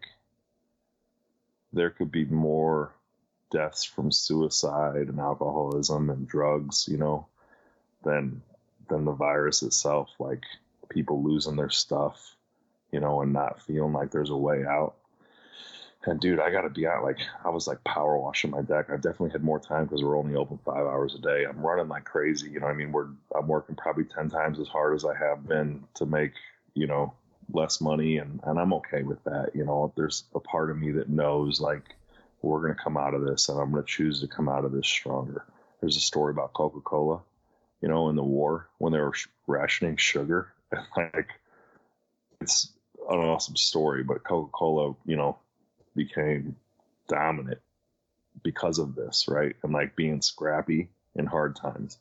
[1.73, 2.93] there could be more
[3.51, 7.25] deaths from suicide and alcoholism and drugs, you know,
[8.03, 8.41] than
[8.89, 10.09] than the virus itself.
[10.19, 10.43] Like
[10.89, 12.35] people losing their stuff,
[12.91, 14.95] you know, and not feeling like there's a way out.
[16.07, 17.03] And dude, I gotta be out.
[17.03, 18.89] Like I was like power washing my deck.
[18.89, 21.45] I definitely had more time because we're only open five hours a day.
[21.45, 22.49] I'm running like crazy.
[22.49, 25.47] You know, I mean, we're I'm working probably ten times as hard as I have
[25.47, 26.33] been to make
[26.75, 27.13] you know
[27.51, 29.55] less money, and and I'm okay with that.
[29.55, 31.95] You know, there's a part of me that knows like
[32.41, 34.87] we're gonna come out of this, and I'm gonna choose to come out of this
[34.87, 35.45] stronger.
[35.81, 37.21] There's a story about Coca Cola,
[37.81, 39.13] you know, in the war when they were
[39.47, 40.53] rationing sugar,
[40.97, 41.29] like
[42.41, 42.71] it's
[43.09, 44.03] an awesome story.
[44.03, 45.39] But Coca Cola, you know
[45.95, 46.55] became
[47.07, 47.59] dominant
[48.43, 49.55] because of this, right?
[49.63, 51.97] And like being scrappy in hard times.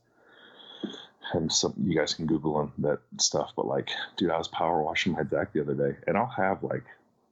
[1.32, 4.82] And some you guys can Google on that stuff, but like, dude, I was power
[4.82, 6.84] washing my deck the other day, and I'll have like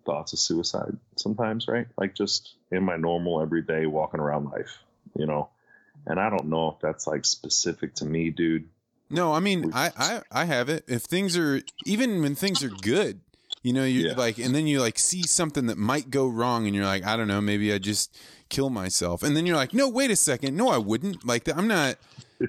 [0.05, 1.87] thoughts of suicide sometimes, right?
[1.97, 4.79] Like just in my normal everyday walking around life,
[5.17, 5.51] you know.
[6.07, 8.69] And I don't know if that's like specific to me, dude.
[9.11, 10.85] No, I mean, I, I I have it.
[10.89, 13.21] If things are even when things are good,
[13.63, 14.15] you know, you yeah.
[14.15, 17.17] like, and then you like see something that might go wrong, and you're like, I
[17.17, 20.57] don't know, maybe I just kill myself, and then you're like, no, wait a second,
[20.57, 21.27] no, I wouldn't.
[21.27, 21.97] Like, I'm not.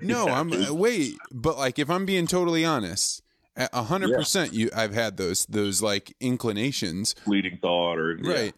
[0.02, 0.40] No, yeah.
[0.40, 3.22] I'm uh, wait, but like, if I'm being totally honest,
[3.56, 8.46] a hundred percent, you, I've had those those like inclinations, fleeting thought, or right.
[8.46, 8.52] Yeah.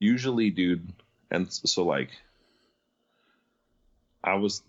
[0.00, 0.92] Usually, dude,
[1.30, 2.10] and so like,
[4.22, 4.62] I was.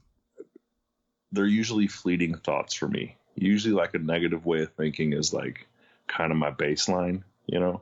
[1.31, 3.17] They're usually fleeting thoughts for me.
[3.35, 5.67] Usually, like a negative way of thinking is like
[6.07, 7.81] kind of my baseline, you know,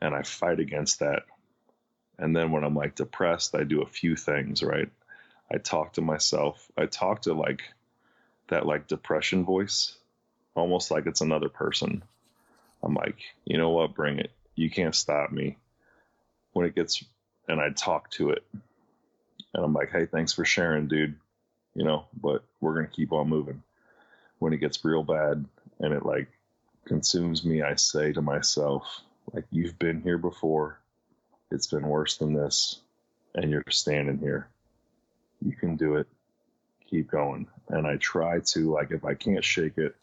[0.00, 1.24] and I fight against that.
[2.18, 4.90] And then when I'm like depressed, I do a few things, right?
[5.52, 6.70] I talk to myself.
[6.76, 7.62] I talk to like
[8.48, 9.96] that like depression voice,
[10.54, 12.02] almost like it's another person.
[12.82, 14.30] I'm like, you know what, bring it.
[14.54, 15.56] You can't stop me.
[16.52, 17.04] When it gets,
[17.48, 18.44] and I talk to it,
[19.54, 21.16] and I'm like, hey, thanks for sharing, dude.
[21.74, 23.62] You know, but we're gonna keep on moving.
[24.38, 25.44] When it gets real bad,
[25.80, 26.28] and it like
[26.84, 30.78] consumes me, I say to myself, like, you've been here before.
[31.50, 32.80] It's been worse than this.
[33.34, 34.48] And you're standing here.
[35.44, 36.06] You can do it.
[36.90, 37.48] Keep going.
[37.68, 39.96] And I try to, like, if I can't shake it,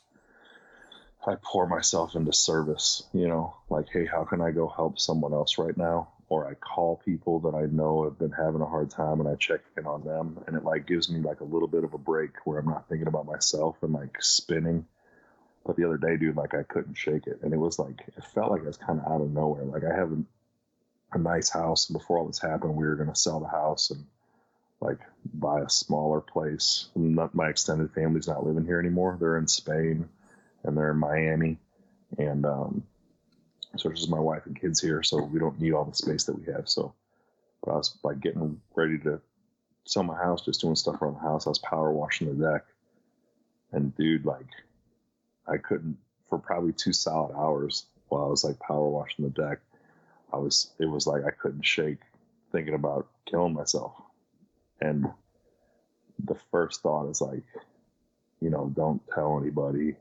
[1.25, 5.34] I pour myself into service, you know, like, hey, how can I go help someone
[5.34, 6.10] else right now?
[6.30, 9.36] Or I call people that I know have been having a hard time and I
[9.36, 10.43] check in on them.
[10.47, 12.88] And it like gives me like a little bit of a break where I'm not
[12.88, 14.86] thinking about myself and like spinning.
[15.65, 17.39] But the other day, dude, like I couldn't shake it.
[17.41, 19.65] And it was like, it felt like it was kind of out of nowhere.
[19.65, 20.23] Like I have a,
[21.13, 21.89] a nice house.
[21.89, 24.06] And before all this happened, we were going to sell the house and
[24.82, 25.00] like
[25.34, 26.88] buy a smaller place.
[26.96, 29.18] Not, my extended family's not living here anymore.
[29.20, 30.08] They're in Spain
[30.63, 31.58] and they're in Miami.
[32.18, 32.84] And um,
[33.78, 36.24] so it's just my wife and kids here, so we don't need all the space
[36.26, 36.68] that we have.
[36.68, 36.94] So,
[37.63, 39.22] but I was like getting ready to
[39.86, 41.46] sell my house, just doing stuff around the house.
[41.46, 42.65] I was power washing the deck,
[43.72, 44.48] and dude, like,
[45.48, 45.98] I couldn't
[46.30, 49.60] for probably two solid hours while I was like power washing the deck.
[50.34, 52.00] I was, it was like I couldn't shake
[52.52, 53.94] thinking about killing myself,
[54.82, 55.08] and
[56.24, 57.44] the first thought is like,
[58.42, 59.96] you know, don't tell anybody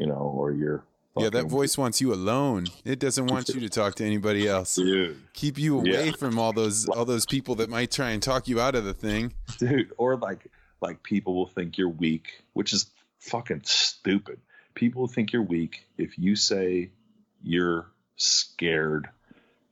[0.00, 0.84] you know, or you're
[1.18, 2.68] yeah, that voice wants you alone.
[2.84, 4.76] It doesn't want you to talk to anybody else.
[4.76, 5.20] Dude.
[5.34, 6.12] Keep you away yeah.
[6.12, 8.94] from all those all those people that might try and talk you out of the
[8.94, 9.34] thing.
[9.58, 10.46] Dude, or like
[10.80, 14.40] like people will think you're weak, which is fucking stupid.
[14.74, 16.90] People think you're weak if you say
[17.42, 19.08] you're scared,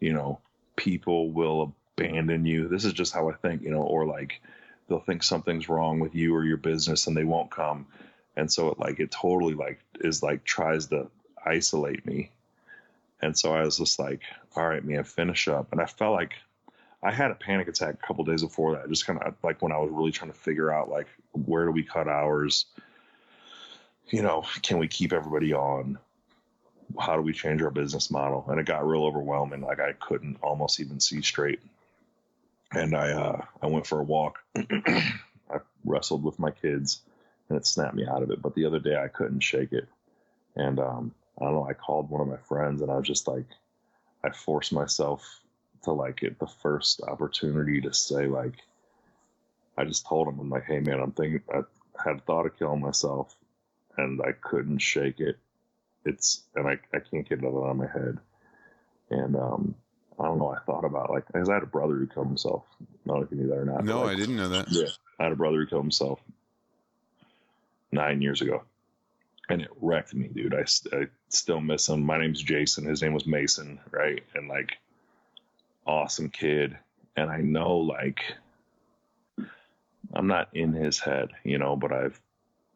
[0.01, 0.41] you know,
[0.77, 2.69] people will abandon you.
[2.69, 4.41] This is just how I think, you know, or like
[4.89, 7.87] they'll think something's wrong with you or your business and they won't come.
[8.37, 11.11] And so it like it totally like is like tries to
[11.45, 12.31] isolate me.
[13.21, 14.23] And so i was just like
[14.57, 15.73] all right man finish up.
[15.73, 16.35] And i felt like
[17.03, 18.89] i had a panic attack a couple days before that.
[18.89, 21.73] Just kind of like when i was really trying to figure out like where do
[21.73, 22.67] we cut hours?
[24.09, 25.99] You know can we keep everybody on?
[26.99, 28.47] How do we change our business model?
[28.49, 29.63] And it got real overwhelming.
[29.63, 31.61] Like i couldn't almost even see straight
[32.73, 37.01] and i uh i went for a walk i wrestled with my kids
[37.49, 38.43] and it snapped me out of it.
[38.43, 39.89] But the other day I couldn't shake it.
[40.57, 43.29] And um, I don't know, I called one of my friends and I was just
[43.29, 43.47] like,
[44.25, 45.41] I forced myself
[45.85, 48.55] to like get the first opportunity to say, like,
[49.77, 51.61] I just told him, I'm like, hey man, I'm thinking, I
[52.03, 53.35] had thought of killing myself
[53.97, 55.39] and I couldn't shake it.
[56.05, 58.19] It's, and I, I can't get it out of my head.
[59.11, 59.75] And, um,
[60.21, 60.49] I don't know.
[60.51, 62.65] I thought about like, because I had a brother who killed himself.
[62.81, 63.85] I don't know if you knew that or not.
[63.85, 64.67] No, like, I didn't know that.
[64.71, 64.89] Yeah.
[65.19, 66.21] I had a brother who killed himself
[67.93, 68.63] nine years ago.
[69.49, 70.55] And it wrecked me, dude.
[70.55, 72.03] I, I still miss him.
[72.03, 72.85] My name's Jason.
[72.85, 74.23] His name was Mason, right?
[74.35, 74.77] And like,
[75.87, 76.77] awesome kid.
[77.17, 78.21] And I know, like,
[80.13, 82.21] I'm not in his head, you know, but I've,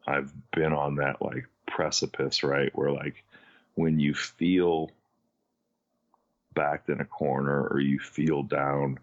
[0.07, 2.75] I've been on that like precipice, right?
[2.75, 3.23] Where like,
[3.75, 4.89] when you feel
[6.53, 8.99] backed in a corner or you feel down,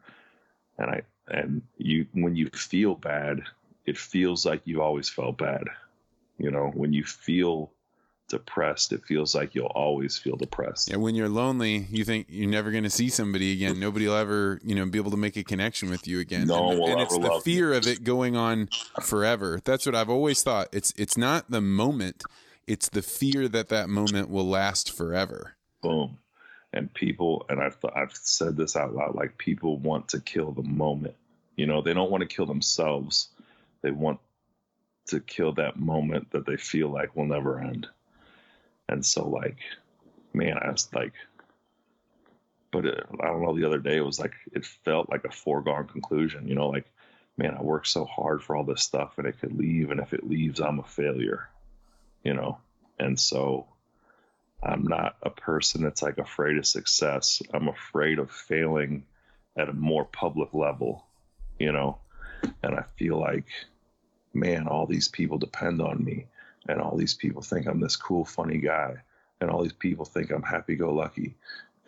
[0.78, 3.42] and I, and you, when you feel bad,
[3.86, 5.64] it feels like you've always felt bad
[6.40, 7.70] you know, when you feel
[8.28, 10.88] depressed, it feels like you'll always feel depressed.
[10.88, 13.78] Yeah, when you're lonely, you think you're never going to see somebody again.
[13.80, 16.46] Nobody will ever, you know, be able to make a connection with you again.
[16.46, 17.76] No and, and it's the fear you.
[17.76, 18.70] of it going on
[19.02, 19.60] forever.
[19.62, 20.68] That's what I've always thought.
[20.72, 22.24] It's it's not the moment;
[22.66, 25.56] it's the fear that that moment will last forever.
[25.82, 26.18] Boom.
[26.72, 29.16] And people, and I've I've said this out loud.
[29.16, 31.16] Like people want to kill the moment.
[31.56, 33.28] You know, they don't want to kill themselves.
[33.82, 34.20] They want
[35.08, 37.88] to kill that moment that they feel like will never end.
[38.88, 39.58] And so, like,
[40.32, 41.12] man, I was like,
[42.72, 43.56] but it, I don't know.
[43.56, 46.46] The other day, it was like it felt like a foregone conclusion.
[46.46, 46.86] You know, like,
[47.36, 50.12] man, I worked so hard for all this stuff, and it could leave, and if
[50.12, 51.48] it leaves, I'm a failure.
[52.24, 52.58] You know,
[52.98, 53.66] and so
[54.62, 57.42] I'm not a person that's like afraid of success.
[57.52, 59.04] I'm afraid of failing
[59.56, 61.04] at a more public level.
[61.58, 61.98] You know,
[62.62, 63.46] and I feel like
[64.34, 66.26] man, all these people depend on me,
[66.68, 68.96] and all these people think I'm this cool, funny guy,
[69.40, 71.34] and all these people think I'm happy go lucky.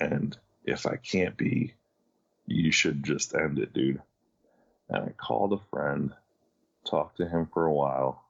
[0.01, 1.75] And if I can't be,
[2.47, 4.01] you should just end it, dude.
[4.89, 6.13] And I called a friend,
[6.85, 8.25] talked to him for a while.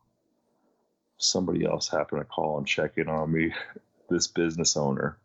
[1.19, 3.55] Somebody else happened to call and check in on me.
[4.09, 5.17] This business owner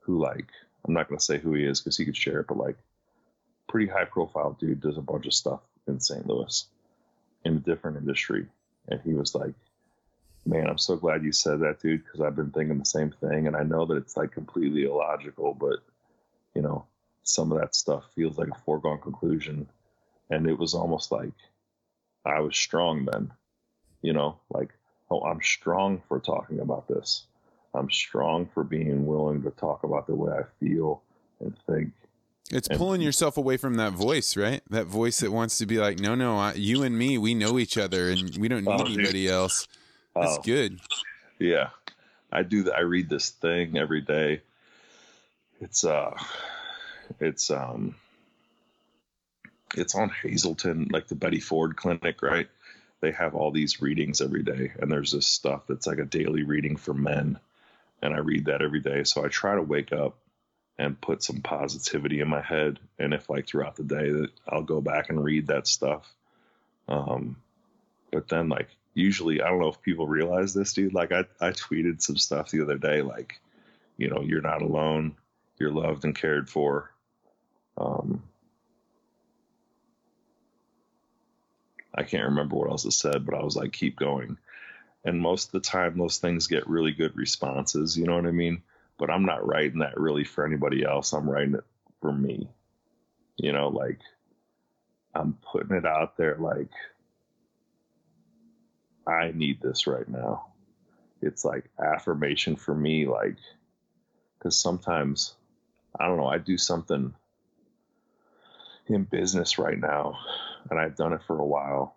[0.00, 0.48] who, like,
[0.86, 2.76] I'm not going to say who he is because he could share it, but like,
[3.68, 6.26] pretty high profile dude does a bunch of stuff in St.
[6.26, 6.66] Louis
[7.44, 8.46] in a different industry.
[8.88, 9.54] And he was like,
[10.48, 13.48] Man, I'm so glad you said that, dude, because I've been thinking the same thing.
[13.48, 15.80] And I know that it's like completely illogical, but,
[16.54, 16.86] you know,
[17.24, 19.66] some of that stuff feels like a foregone conclusion.
[20.30, 21.32] And it was almost like
[22.24, 23.32] I was strong then,
[24.02, 24.70] you know, like,
[25.10, 27.26] oh, I'm strong for talking about this.
[27.76, 31.02] I'm strong for being willing to talk about the way I feel
[31.40, 31.92] and think
[32.50, 34.62] it's pulling yourself away from that voice, right?
[34.70, 37.58] That voice that wants to be like, no, no, I, you and me, we know
[37.58, 39.66] each other, and we don't need Oh, anybody else.
[40.14, 40.42] That's Oh.
[40.42, 40.78] good.
[41.38, 41.70] Yeah.
[42.32, 42.70] I do.
[42.72, 44.42] I read this thing every day.
[45.60, 46.16] It's uh,
[47.20, 47.94] it's um,
[49.74, 52.48] it's on Hazelden, like the Betty Ford Clinic, right?
[53.00, 56.42] They have all these readings every day, and there's this stuff that's like a daily
[56.42, 57.38] reading for men,
[58.02, 59.04] and I read that every day.
[59.04, 60.18] So I try to wake up
[60.78, 64.62] and put some positivity in my head, and if like throughout the day that I'll
[64.62, 66.06] go back and read that stuff.
[66.88, 67.36] Um,
[68.12, 70.94] but then like usually I don't know if people realize this, dude.
[70.94, 73.40] Like I I tweeted some stuff the other day, like
[73.96, 75.16] you know you're not alone,
[75.58, 76.90] you're loved and cared for.
[77.78, 78.22] Um,
[81.94, 84.36] I can't remember what else it said, but I was like, keep going.
[85.06, 87.96] And most of the time, those things get really good responses.
[87.96, 88.62] You know what I mean?
[88.98, 91.12] But I'm not writing that really for anybody else.
[91.12, 91.64] I'm writing it
[92.00, 92.50] for me.
[93.36, 94.00] You know, like
[95.14, 96.70] I'm putting it out there like
[99.06, 100.46] I need this right now.
[101.22, 103.36] It's like affirmation for me, like,
[104.38, 105.34] because sometimes,
[105.98, 107.14] I don't know, I do something
[108.88, 110.18] in business right now,
[110.68, 111.96] and I've done it for a while,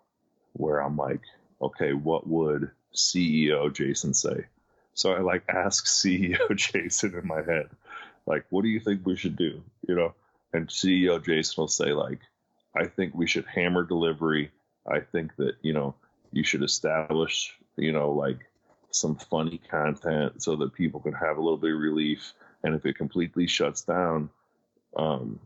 [0.52, 1.22] where I'm like,
[1.60, 4.46] okay, what would CEO Jason say?
[4.94, 7.70] So I like ask CEO Jason in my head,
[8.26, 9.62] like, what do you think we should do?
[9.86, 10.14] You know,
[10.52, 12.20] and CEO Jason will say, like,
[12.74, 14.50] I think we should hammer delivery.
[14.86, 15.94] I think that, you know,
[16.32, 18.38] you should establish, you know, like
[18.90, 22.32] some funny content so that people can have a little bit of relief.
[22.62, 24.30] And if it completely shuts down,
[24.96, 25.40] um,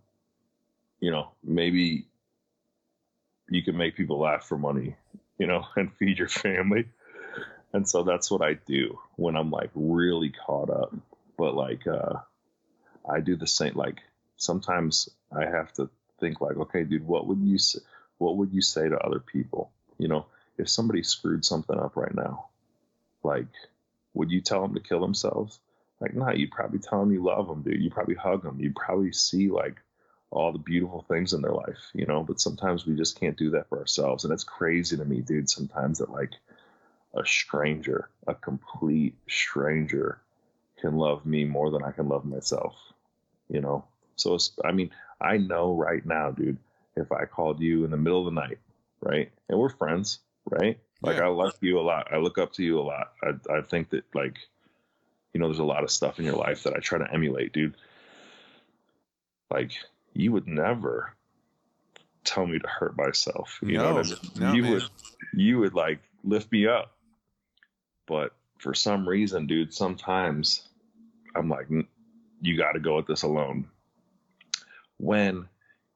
[1.01, 2.07] you know, maybe
[3.49, 4.97] you can make people laugh for money,
[5.39, 6.87] you know, and feed your family.
[7.75, 10.95] And so that's what I do when I'm like really caught up.
[11.37, 12.21] But like, uh,
[13.07, 13.75] I do the same.
[13.75, 14.01] Like
[14.37, 17.81] sometimes I have to think like, okay, dude, what would you say,
[18.19, 19.73] what would you say to other people?
[19.99, 22.47] You know, if somebody screwed something up right now,
[23.25, 23.49] like,
[24.15, 25.59] would you tell them to kill themselves?
[25.99, 27.83] Like, nah, you'd probably tell them you love them, dude.
[27.83, 28.61] You probably hug them.
[28.61, 29.81] You'd probably see like
[30.31, 32.23] all the beautiful things in their life, you know.
[32.23, 35.51] But sometimes we just can't do that for ourselves, and it's crazy to me, dude.
[35.51, 36.31] Sometimes that like
[37.17, 40.21] a stranger, a complete stranger,
[40.81, 42.75] can love me more than I can love myself,
[43.49, 43.85] you know.
[44.17, 46.59] So I mean, I know right now, dude.
[46.97, 48.59] If I called you in the middle of the night,
[49.01, 50.79] right, and we're friends, right?
[51.03, 51.25] Like yeah.
[51.25, 52.13] I like you a lot.
[52.13, 53.13] I look up to you a lot.
[53.23, 54.37] I I think that like,
[55.33, 57.53] you know, there's a lot of stuff in your life that I try to emulate,
[57.53, 57.75] dude.
[59.51, 59.73] Like
[60.13, 61.15] you would never
[62.25, 63.59] tell me to hurt myself.
[63.63, 64.19] You no, know what I mean?
[64.37, 64.73] No, you man.
[64.73, 64.83] would
[65.35, 66.93] you would like lift me up.
[68.07, 70.69] But for some reason, dude, sometimes
[71.35, 71.67] I'm like,
[72.41, 73.67] you got to go at this alone.
[74.99, 75.49] When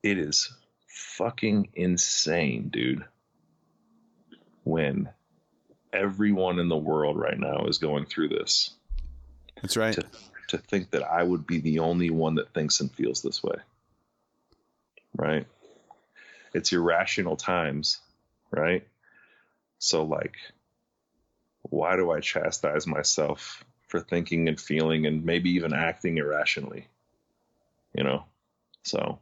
[0.02, 0.52] it is
[0.86, 3.04] fucking insane, dude
[4.68, 5.08] when
[5.94, 8.70] everyone in the world right now is going through this.
[9.62, 9.94] That's right.
[9.94, 10.04] To,
[10.48, 13.56] to think that I would be the only one that thinks and feels this way.
[15.16, 15.46] Right?
[16.52, 17.98] It's irrational times,
[18.50, 18.86] right?
[19.78, 20.34] So, like,
[21.70, 26.86] why do I chastise myself for thinking and feeling and maybe even acting irrationally?
[27.94, 28.24] You know?
[28.82, 29.18] So,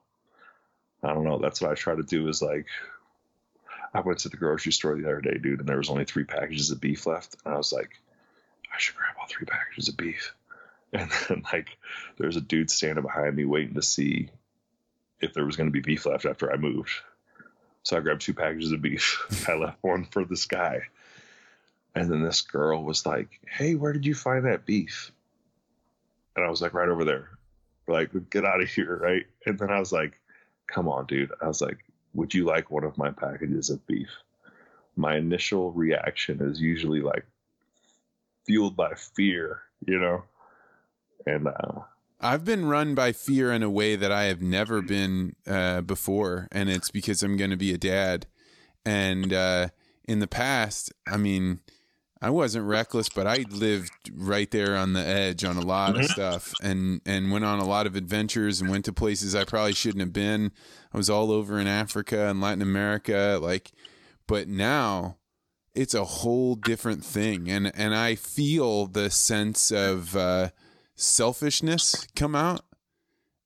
[1.03, 1.39] I don't know.
[1.39, 2.67] That's what I try to do is like,
[3.95, 6.25] I went to the grocery store the other day, dude, and there was only three
[6.25, 7.37] packages of beef left.
[7.45, 7.91] And I was like,
[8.73, 10.35] I should grab all three packages of beef.
[10.93, 11.77] And then, like,
[12.17, 14.31] there's a dude standing behind me waiting to see
[15.21, 16.93] if there was going to be beef left after I moved.
[17.83, 19.45] So I grabbed two packages of beef.
[19.49, 20.83] I left one for this guy.
[21.97, 25.11] And then this girl was like, Hey, where did you find that beef?
[26.37, 27.31] And I was like, Right over there.
[27.89, 28.97] Like, get out of here.
[28.97, 29.27] Right.
[29.47, 30.13] And then I was like,
[30.67, 31.33] Come on, dude.
[31.43, 31.79] I was like,
[32.17, 34.09] would you like one of my packages of beef?
[34.97, 37.27] My initial reaction is usually like
[38.47, 40.25] fueled by fear, you know?
[41.27, 41.81] And, uh,
[42.19, 46.49] I've been run by fear in a way that I have never been uh, before,
[46.51, 48.27] and it's because I'm going to be a dad.
[48.87, 49.69] And uh,
[50.09, 51.61] in the past, I mean,
[52.21, 56.01] I wasn't reckless, but I lived right there on the edge on a lot mm-hmm.
[56.01, 59.45] of stuff, and and went on a lot of adventures and went to places I
[59.45, 60.53] probably shouldn't have been.
[60.93, 63.73] I was all over in Africa and Latin America, like,
[64.27, 65.19] but now
[65.75, 70.51] it's a whole different thing, and and I feel the sense of uh,
[70.95, 72.66] selfishness come out.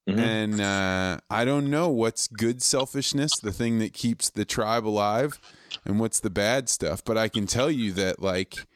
[0.08, 0.18] Mm-hmm.
[0.18, 5.38] And uh, I don't know what's good selfishness, the thing that keeps the tribe alive,
[5.84, 7.04] and what's the bad stuff.
[7.04, 8.66] But I can tell you that, like,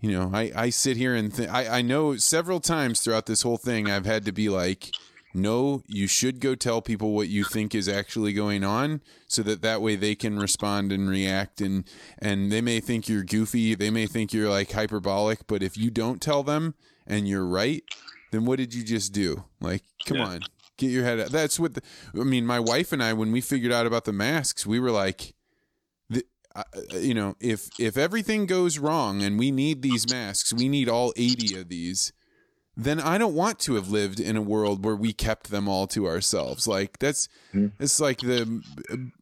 [0.00, 3.42] you know, I, I sit here and th- I, I know several times throughout this
[3.42, 4.90] whole thing, I've had to be like,
[5.32, 9.62] no, you should go tell people what you think is actually going on so that
[9.62, 11.84] that way they can respond and react and
[12.18, 15.90] and they may think you're goofy, they may think you're like hyperbolic, but if you
[15.90, 16.74] don't tell them
[17.06, 17.84] and you're right,
[18.30, 19.44] then what did you just do?
[19.60, 20.26] Like, come Yeah.
[20.26, 20.40] on.
[20.76, 21.30] Get your head out.
[21.30, 21.82] That's what the,
[22.18, 24.90] I mean, my wife and I when we figured out about the masks, we were
[24.90, 25.34] like
[26.08, 26.24] the,
[26.56, 26.62] uh,
[26.92, 31.12] you know, if if everything goes wrong and we need these masks, we need all
[31.16, 32.12] 80 of these
[32.76, 35.86] then I don't want to have lived in a world where we kept them all
[35.88, 36.66] to ourselves.
[36.66, 37.72] Like that's Mhm.
[37.78, 38.62] it's like the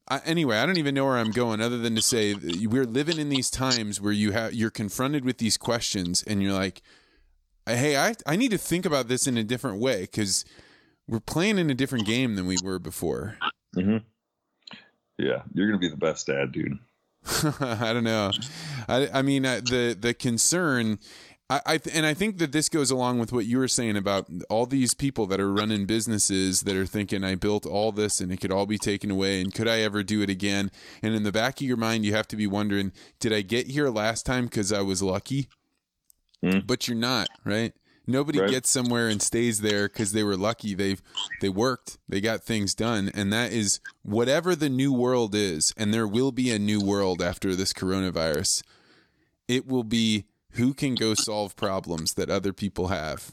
[0.06, 0.58] I, anyway.
[0.58, 3.50] I don't even know where I'm going, other than to say we're living in these
[3.50, 6.82] times where you have you're confronted with these questions, and you're like,
[7.76, 10.44] "Hey, I I need to think about this in a different way because
[11.06, 13.36] we're playing in a different game than we were before."
[13.74, 13.98] hmm
[15.18, 16.78] Yeah, you're gonna be the best dad, dude.
[17.60, 18.30] I don't know.
[18.88, 20.98] I I mean uh, the the concern.
[21.50, 23.96] I, I th- and I think that this goes along with what you were saying
[23.96, 28.20] about all these people that are running businesses that are thinking I built all this
[28.20, 30.70] and it could all be taken away and could I ever do it again?
[31.02, 33.68] And in the back of your mind, you have to be wondering, did I get
[33.68, 35.48] here last time because I was lucky?
[36.44, 36.66] Mm.
[36.66, 37.72] But you're not, right?
[38.06, 38.50] Nobody Right.
[38.50, 40.74] gets somewhere and stays there because they were lucky.
[40.74, 41.02] They've
[41.40, 45.74] they worked, they got things done, and that is whatever the new world is.
[45.76, 48.62] And there will be a new world after this coronavirus.
[49.46, 53.32] It will be who can go solve problems that other people have.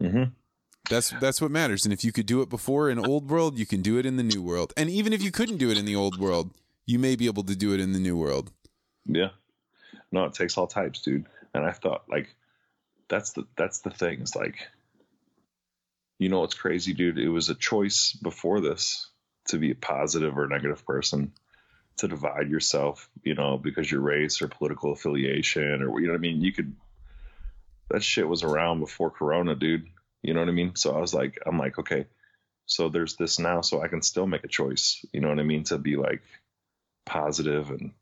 [0.00, 0.24] hmm
[0.88, 1.84] That's that's what matters.
[1.84, 4.16] And if you could do it before in old world, you can do it in
[4.16, 4.72] the new world.
[4.76, 6.52] And even if you couldn't do it in the old world,
[6.86, 8.50] you may be able to do it in the new world.
[9.04, 9.30] Yeah.
[10.12, 11.26] No, it takes all types, dude.
[11.56, 12.34] And I thought like
[13.08, 14.20] that's the that's the thing.
[14.20, 14.56] It's like
[16.18, 17.18] you know what's crazy, dude?
[17.18, 19.10] It was a choice before this
[19.48, 21.32] to be a positive or negative person,
[21.98, 26.18] to divide yourself, you know, because your race or political affiliation or you know what
[26.18, 26.40] I mean?
[26.40, 26.74] You could
[27.90, 29.86] that shit was around before corona, dude.
[30.22, 30.74] You know what I mean?
[30.74, 32.06] So I was like I'm like, okay,
[32.66, 35.44] so there's this now so I can still make a choice, you know what I
[35.44, 36.22] mean, to be like
[37.04, 37.92] positive and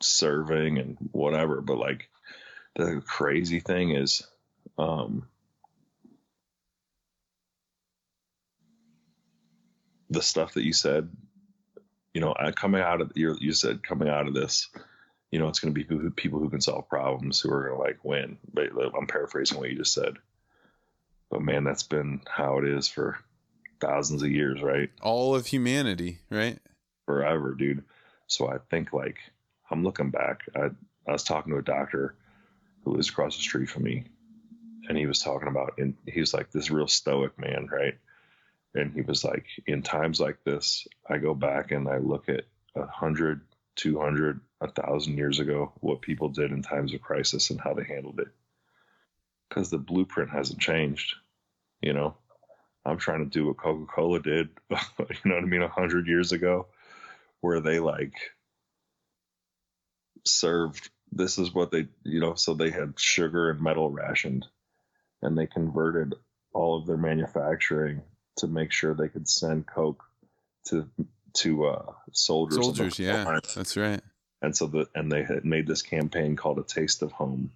[0.00, 2.08] serving and whatever but like
[2.76, 4.26] the crazy thing is
[4.78, 5.26] um
[10.10, 11.08] the stuff that you said
[12.12, 14.68] you know coming out of you you said coming out of this
[15.30, 17.76] you know it's going to be who, people who can solve problems who are going
[17.76, 20.14] to like win but i'm paraphrasing what you just said
[21.30, 23.18] but man that's been how it is for
[23.80, 26.58] thousands of years right All of humanity, right?
[27.04, 27.84] forever, dude.
[28.26, 29.18] So I think like
[29.70, 30.42] I'm looking back.
[30.56, 30.70] I
[31.06, 32.14] I was talking to a doctor
[32.84, 34.04] who lives across the street from me,
[34.88, 37.96] and he was talking about and he was like this real stoic man, right?
[38.74, 42.44] And he was like, in times like this, I go back and I look at
[42.74, 43.42] a hundred,
[43.76, 47.74] two hundred, a thousand years ago, what people did in times of crisis and how
[47.74, 48.28] they handled it.
[49.48, 51.14] Because the blueprint hasn't changed,
[51.80, 52.16] you know.
[52.86, 54.76] I'm trying to do what Coca Cola did, you
[55.24, 56.66] know what I mean, a hundred years ago
[57.44, 58.14] where they like
[60.24, 64.46] served this is what they you know so they had sugar and metal rationed
[65.22, 66.14] and they converted
[66.52, 68.02] all of their manufacturing
[68.36, 70.02] to make sure they could send coke
[70.66, 70.88] to
[71.34, 74.00] to uh soldiers Soldiers, yeah, that's right.
[74.42, 77.50] and so the and they had made this campaign called a taste of home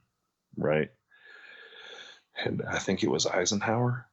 [0.56, 0.90] right?
[2.44, 4.06] And i think it was eisenhower?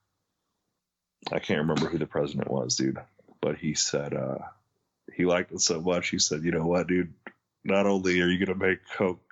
[1.32, 2.98] I can't remember who the president was dude
[3.42, 4.40] but he said uh
[5.16, 7.14] he liked it so much he said you know what dude?
[7.64, 9.25] Not only are you going to make coke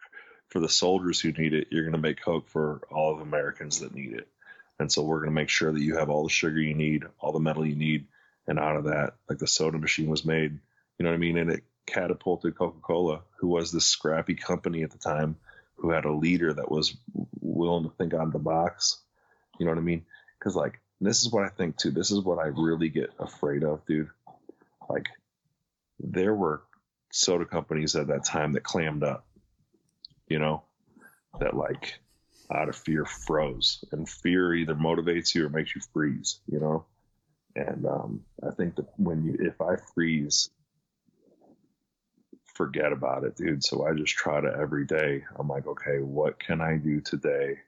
[0.54, 3.80] for the soldiers who need it you're going to make coke for all of americans
[3.80, 4.28] that need it.
[4.80, 7.06] And so we're going to make sure that you have all the sugar you need
[7.20, 8.06] all the metal you need
[8.48, 10.52] and out of that like the soda machine was made.
[10.98, 11.38] You know what i mean?
[11.38, 15.38] And it catapulted coca-cola who was this scrappy company at the time
[15.78, 16.96] who had a leader that was
[17.42, 19.00] willing to think out of the box.
[19.60, 20.06] You know what i mean?
[20.38, 21.90] Because like this is what i think too.
[21.90, 24.10] This is what i really get afraid of dude.
[24.88, 25.10] Like
[26.00, 26.62] there were
[27.12, 29.26] soda companies at that time that clammed up,
[30.28, 30.64] you know,
[31.40, 32.00] that like
[32.52, 33.84] out of fear froze.
[33.92, 36.86] And fear either motivates you or makes you freeze, you know?
[37.56, 40.50] And um, I think that when you, if I freeze,
[42.56, 43.64] forget about it, dude.
[43.64, 47.60] So I just try to every day, I'm like, okay, what can I do today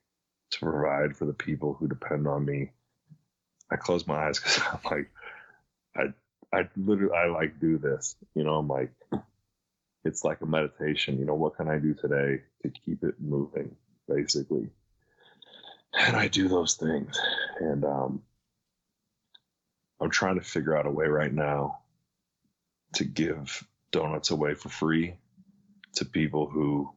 [0.51, 2.71] to provide for the people who depend on me?
[3.71, 5.11] I close my eyes because I'm like,
[5.95, 8.91] I, I literally, I like do this, you know, I'm like,
[10.05, 13.75] it's like a meditation, you know, what can I do today to keep it moving,
[14.07, 14.69] basically?
[15.97, 17.19] And I do those things.
[17.59, 18.21] And um,
[19.99, 21.79] I'm trying to figure out a way right now
[22.93, 25.15] to give donuts away for free
[25.95, 26.91] to people who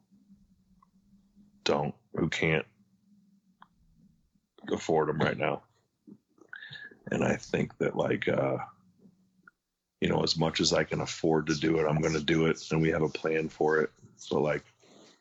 [1.64, 2.66] don't, who can't
[4.70, 5.62] afford them right now.
[7.10, 8.58] and I think that like uh,
[10.00, 12.46] you know, as much as I can afford to do it, I'm going to do
[12.46, 13.90] it, and we have a plan for it.
[14.16, 14.64] So like,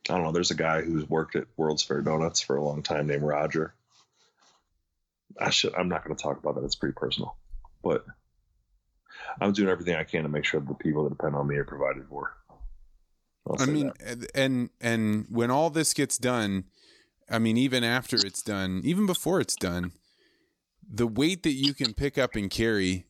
[0.09, 0.31] I don't know.
[0.31, 3.73] There's a guy who's worked at World's Fair Donuts for a long time named Roger.
[5.39, 5.73] I should.
[5.75, 6.63] I'm not going to talk about that.
[6.63, 7.35] It's pretty personal,
[7.83, 8.05] but
[9.41, 11.65] I'm doing everything I can to make sure the people that depend on me are
[11.65, 12.33] provided for.
[13.47, 14.29] I'll I mean, that.
[14.35, 16.65] and and when all this gets done,
[17.29, 19.91] I mean, even after it's done, even before it's done,
[20.87, 23.05] the weight that you can pick up and carry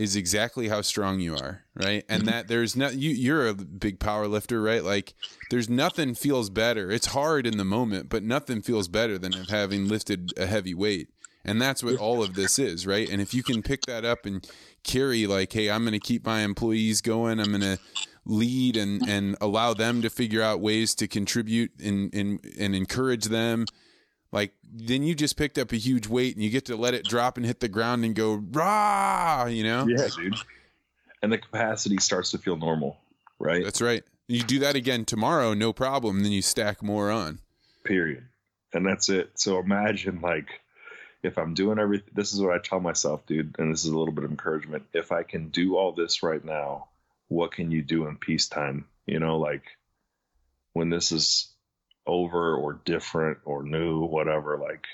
[0.00, 2.06] is exactly how strong you are, right?
[2.08, 2.30] And mm-hmm.
[2.30, 4.82] that there's no you you're a big power lifter, right?
[4.82, 5.12] Like
[5.50, 6.90] there's nothing feels better.
[6.90, 11.10] It's hard in the moment, but nothing feels better than having lifted a heavy weight.
[11.44, 13.10] And that's what all of this is, right?
[13.10, 14.46] And if you can pick that up and
[14.84, 17.78] carry like, hey, I'm going to keep my employees going, I'm going to
[18.24, 23.26] lead and and allow them to figure out ways to contribute and and and encourage
[23.26, 23.66] them
[24.32, 27.04] like then you just picked up a huge weight and you get to let it
[27.04, 29.86] drop and hit the ground and go rah you know?
[29.88, 30.36] Yeah, dude.
[31.22, 32.96] And the capacity starts to feel normal,
[33.38, 33.62] right?
[33.64, 34.04] that's right.
[34.26, 36.22] You do that again tomorrow no problem.
[36.22, 37.40] Then you stack more on.
[37.84, 38.24] Period.
[38.72, 39.32] And that's it.
[39.34, 40.48] So imagine like
[41.22, 43.98] if i'm doing everything this is what i tell myself dude and this is a
[43.98, 44.84] little bit of encouragement.
[44.94, 46.86] If i can do all this right now
[47.30, 48.84] what can you do in peacetime?
[49.06, 49.62] You know like
[50.72, 51.48] when this is
[52.06, 54.86] over or different or new whatever like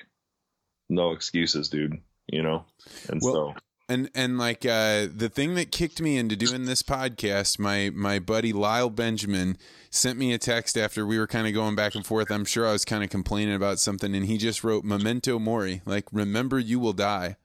[0.89, 2.65] no excuses dude you know?
[3.09, 3.55] And Well, so
[3.89, 8.19] and and like uh the thing that kicked me into doing this podcast my my
[8.19, 9.57] buddy Lyle Benjamin
[9.91, 12.31] sent me a text after we were kind of going back and forth.
[12.31, 15.83] I'm sure I was kind of complaining about something and he just wrote memento mori
[15.87, 17.37] like remember you will die.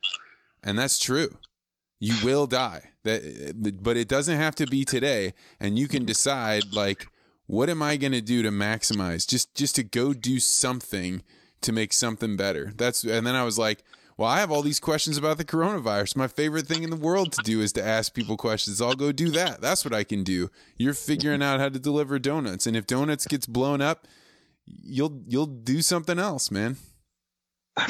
[0.64, 1.38] And that's true.
[1.99, 2.89] You will die.
[3.03, 7.07] That but it doesn't have to be today and you can decide like
[7.52, 11.22] what am I going to do to maximize just just to go do something
[11.62, 13.84] to make something better that's and then I was like
[14.18, 16.16] well, I have all these questions about the coronavirus.
[16.16, 18.80] My favorite thing in the world to do is to ask people questions.
[18.80, 19.62] I'll go do that.
[19.62, 20.52] That's what I can do.
[20.78, 24.08] You're figuring out how to deliver donuts, and if donuts gets blown up,
[24.66, 26.78] you'll you'll do something else, man.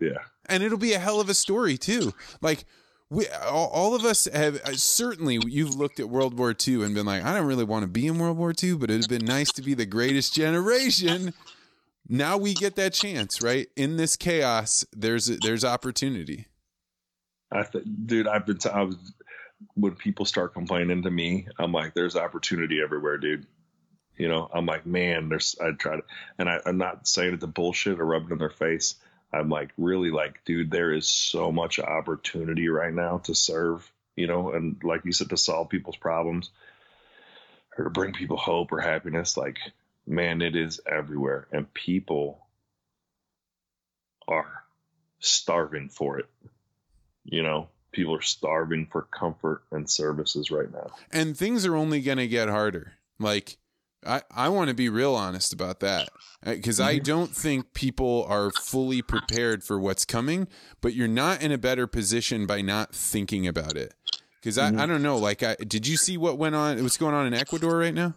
[0.00, 2.12] yeah And it'll be a hell of a story too.
[2.40, 2.64] Like
[3.12, 6.94] we all, all of us have uh, certainly you've looked at World War II and
[6.94, 9.26] been like, I don't really want to be in World War II, but it'd been
[9.26, 11.34] nice to be the greatest generation.
[12.08, 13.68] Now we get that chance, right?
[13.76, 16.46] In this chaos, there's there's opportunity.
[17.50, 18.58] I th- dude, I've been.
[18.58, 18.96] T- I was
[19.74, 23.46] when people start complaining to me, I'm like, "There's opportunity everywhere, dude."
[24.16, 26.02] You know, I'm like, "Man, there's." I try to,
[26.38, 28.96] and I, I'm not saying it to bullshit or rubbing it in their face.
[29.32, 33.90] I'm like, really, like, dude, there is so much opportunity right now to serve.
[34.14, 36.50] You know, and like you said, to solve people's problems
[37.78, 39.38] or to bring people hope or happiness.
[39.38, 39.56] Like,
[40.06, 42.46] man, it is everywhere, and people
[44.28, 44.64] are
[45.18, 46.28] starving for it.
[47.24, 50.90] You know, people are starving for comfort and services right now.
[51.10, 53.56] and things are only going to get harder like
[54.06, 56.08] i i want to be real honest about that
[56.44, 60.46] uh, because i don't think people are fully prepared for what's coming
[60.80, 63.94] but you're not in a better position by not thinking about it.
[64.40, 67.14] Because I, I don't know like i did you see what went on what's going
[67.14, 68.14] on in ecuador right now?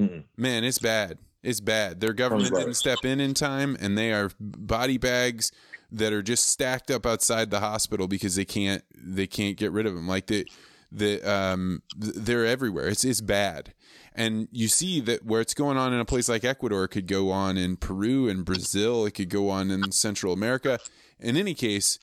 [0.00, 0.24] Mm-mm.
[0.36, 1.18] man it's bad.
[1.42, 2.00] It's bad.
[2.00, 5.52] Their government didn't step in in time and they are body bags
[5.92, 9.86] that are just stacked up outside the hospital because they can't they can't get rid
[9.86, 10.46] of them like the
[10.92, 12.88] the um they're everywhere.
[12.88, 13.72] It's it's bad
[14.14, 17.30] and you see that where it's going on in a place like Ecuador could go
[17.30, 20.78] on in Peru and Brazil it could go on in Central America.
[21.18, 21.98] In any case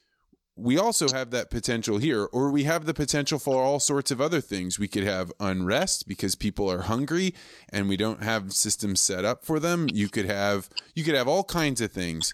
[0.57, 4.19] we also have that potential here or we have the potential for all sorts of
[4.19, 4.79] other things.
[4.79, 7.35] We could have unrest because people are hungry
[7.69, 9.87] and we don't have systems set up for them.
[9.93, 12.33] You could have you could have all kinds of things.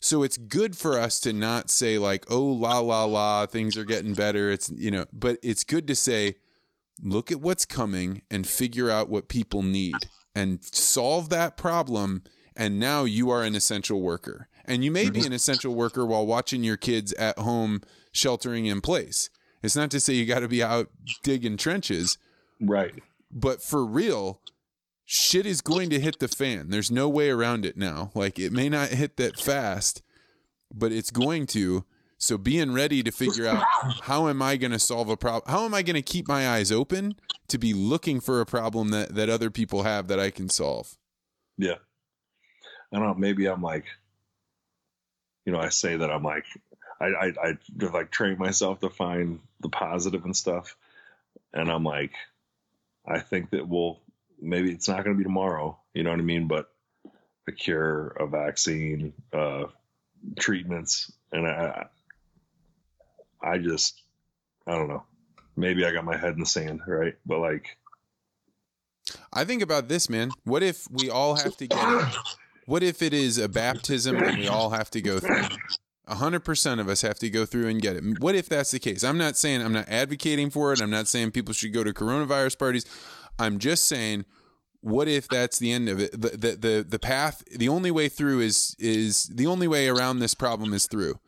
[0.00, 3.84] So it's good for us to not say like, "Oh la la la, things are
[3.84, 6.36] getting better." It's you know, but it's good to say,
[7.02, 9.94] look at what's coming and figure out what people need
[10.34, 12.22] and solve that problem.
[12.56, 15.28] And now you are an essential worker, and you may be mm-hmm.
[15.28, 19.30] an essential worker while watching your kids at home sheltering in place.
[19.62, 20.88] It's not to say you got to be out
[21.22, 22.18] digging trenches,
[22.60, 22.94] Right.
[23.30, 24.40] but for real,
[25.04, 26.70] shit is going to hit the fan.
[26.70, 28.10] There's no way around it now.
[28.14, 30.02] Like it may not hit that fast,
[30.72, 31.84] but it's going to.
[32.20, 33.64] So being ready to figure out
[34.02, 35.44] how am I going to solve a problem?
[35.46, 37.14] How am I going to keep my eyes open
[37.46, 40.96] to be looking for a problem that that other people have that I can solve?
[41.56, 41.76] Yeah.
[42.92, 43.14] I don't know.
[43.14, 43.84] Maybe I'm like,
[45.44, 46.44] you know, I say that I'm like,
[47.00, 47.58] I, I, I
[47.92, 50.76] like train myself to find the positive and stuff.
[51.52, 52.12] And I'm like,
[53.06, 54.00] I think that we'll,
[54.40, 56.48] maybe it's not going to be tomorrow, you know what I mean?
[56.48, 56.70] But
[57.46, 59.64] a cure, a vaccine, uh,
[60.38, 61.12] treatments.
[61.32, 61.86] And I,
[63.42, 64.02] I just,
[64.66, 65.04] I don't know.
[65.56, 67.14] Maybe I got my head in the sand, right?
[67.26, 67.76] But like,
[69.32, 70.30] I think about this, man.
[70.44, 72.14] What if we all have to get?
[72.66, 75.44] What if it is a baptism that we all have to go through?
[76.06, 78.20] A hundred percent of us have to go through and get it.
[78.20, 79.02] What if that's the case?
[79.02, 80.80] I'm not saying I'm not advocating for it.
[80.80, 82.86] I'm not saying people should go to coronavirus parties.
[83.38, 84.24] I'm just saying,
[84.80, 86.12] what if that's the end of it?
[86.12, 90.18] The the the, the path, the only way through is is the only way around
[90.18, 91.18] this problem is through.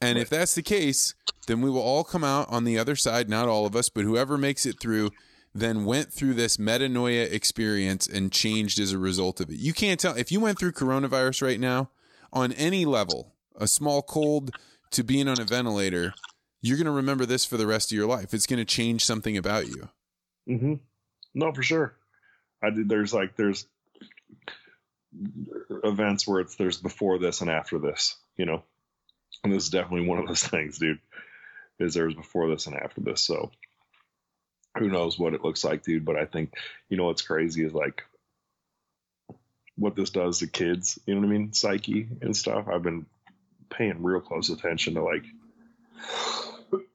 [0.00, 1.14] And if that's the case,
[1.46, 4.04] then we will all come out on the other side, not all of us, but
[4.04, 5.10] whoever makes it through
[5.54, 9.56] then went through this metanoia experience and changed as a result of it.
[9.56, 11.90] You can't tell if you went through coronavirus right now
[12.32, 14.50] on any level, a small cold
[14.92, 16.14] to being on a ventilator,
[16.62, 18.32] you're going to remember this for the rest of your life.
[18.32, 19.88] It's going to change something about you.
[20.48, 20.74] Mm-hmm.
[21.34, 21.96] No, for sure.
[22.62, 22.88] I did.
[22.88, 23.66] There's like there's
[25.84, 28.16] events where it's there's before this and after this.
[28.36, 28.62] You know,
[29.42, 31.00] and this is definitely one of those things, dude.
[31.78, 33.22] Is there's before this and after this.
[33.22, 33.50] So
[34.78, 36.04] who knows what it looks like, dude?
[36.04, 36.54] But I think
[36.88, 38.02] you know what's crazy is like
[39.76, 40.98] what this does to kids.
[41.06, 41.52] You know what I mean?
[41.52, 42.66] Psyche and stuff.
[42.68, 43.06] I've been
[43.70, 45.24] paying real close attention to like.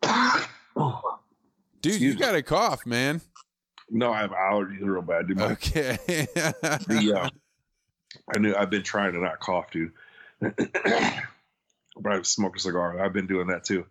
[1.82, 3.22] Dude, you got a cough, man.
[3.90, 5.40] No, I have allergies real bad, dude.
[5.40, 5.98] Okay.
[6.08, 7.30] the, uh,
[8.34, 9.94] I knew I've been trying to not cough, dude.
[10.40, 10.54] but
[12.06, 13.00] I smoke a cigar.
[13.00, 13.86] I've been doing that too.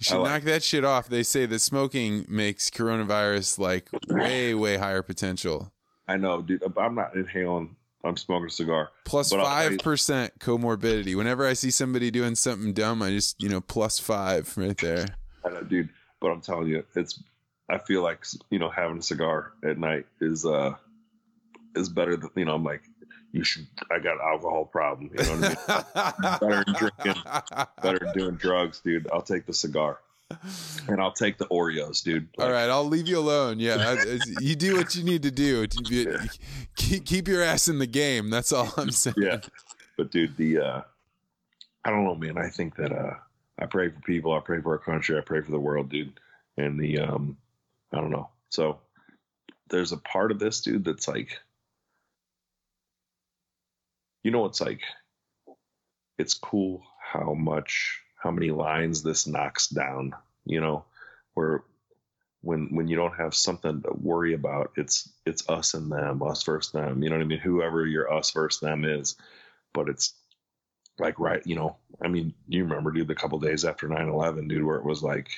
[0.00, 1.10] You should like, knock that shit off.
[1.10, 5.70] They say that smoking makes coronavirus like way, way higher potential.
[6.08, 6.62] I know, dude.
[6.78, 7.76] I'm not inhaling.
[8.02, 8.88] I'm smoking a cigar.
[9.04, 11.14] Plus five percent comorbidity.
[11.14, 15.06] Whenever I see somebody doing something dumb, I just you know plus five right there.
[15.44, 15.90] I know, dude.
[16.18, 17.22] But I'm telling you, it's.
[17.68, 20.74] I feel like you know having a cigar at night is uh
[21.76, 22.54] is better than you know.
[22.54, 22.82] I'm like
[23.32, 23.66] you should.
[23.90, 25.10] I got an alcohol problem.
[25.12, 26.40] You know what I mean?
[26.40, 27.22] better than drinking,
[27.82, 29.08] better than doing drugs, dude.
[29.12, 30.00] I'll take the cigar.
[30.88, 32.28] And I'll take the Oreos, dude.
[32.36, 33.58] Like, All right, I'll leave you alone.
[33.58, 33.96] Yeah,
[34.40, 35.66] you do what you need to do.
[36.76, 38.30] Keep, keep your ass in the game.
[38.30, 39.16] That's all I'm saying.
[39.18, 39.40] Yeah,
[39.96, 40.80] but dude, the uh,
[41.84, 42.38] I don't know, man.
[42.38, 43.14] I think that uh,
[43.58, 44.32] I pray for people.
[44.32, 45.18] I pray for our country.
[45.18, 46.12] I pray for the world, dude.
[46.56, 47.36] And the um,
[47.92, 48.30] I don't know.
[48.50, 48.78] So
[49.68, 51.38] there's a part of this, dude, that's like
[54.22, 54.80] you know, it's like,
[56.18, 60.14] it's cool how much, how many lines this knocks down,
[60.44, 60.84] you know,
[61.34, 61.62] where
[62.42, 66.42] when, when you don't have something to worry about, it's, it's us and them, us
[66.42, 67.38] versus them, you know what I mean?
[67.38, 69.16] Whoever your us versus them is,
[69.72, 70.14] but it's
[70.98, 71.42] like, right.
[71.46, 74.76] You know, I mean, you remember dude, the couple days after 9 11, dude, where
[74.76, 75.28] it was like,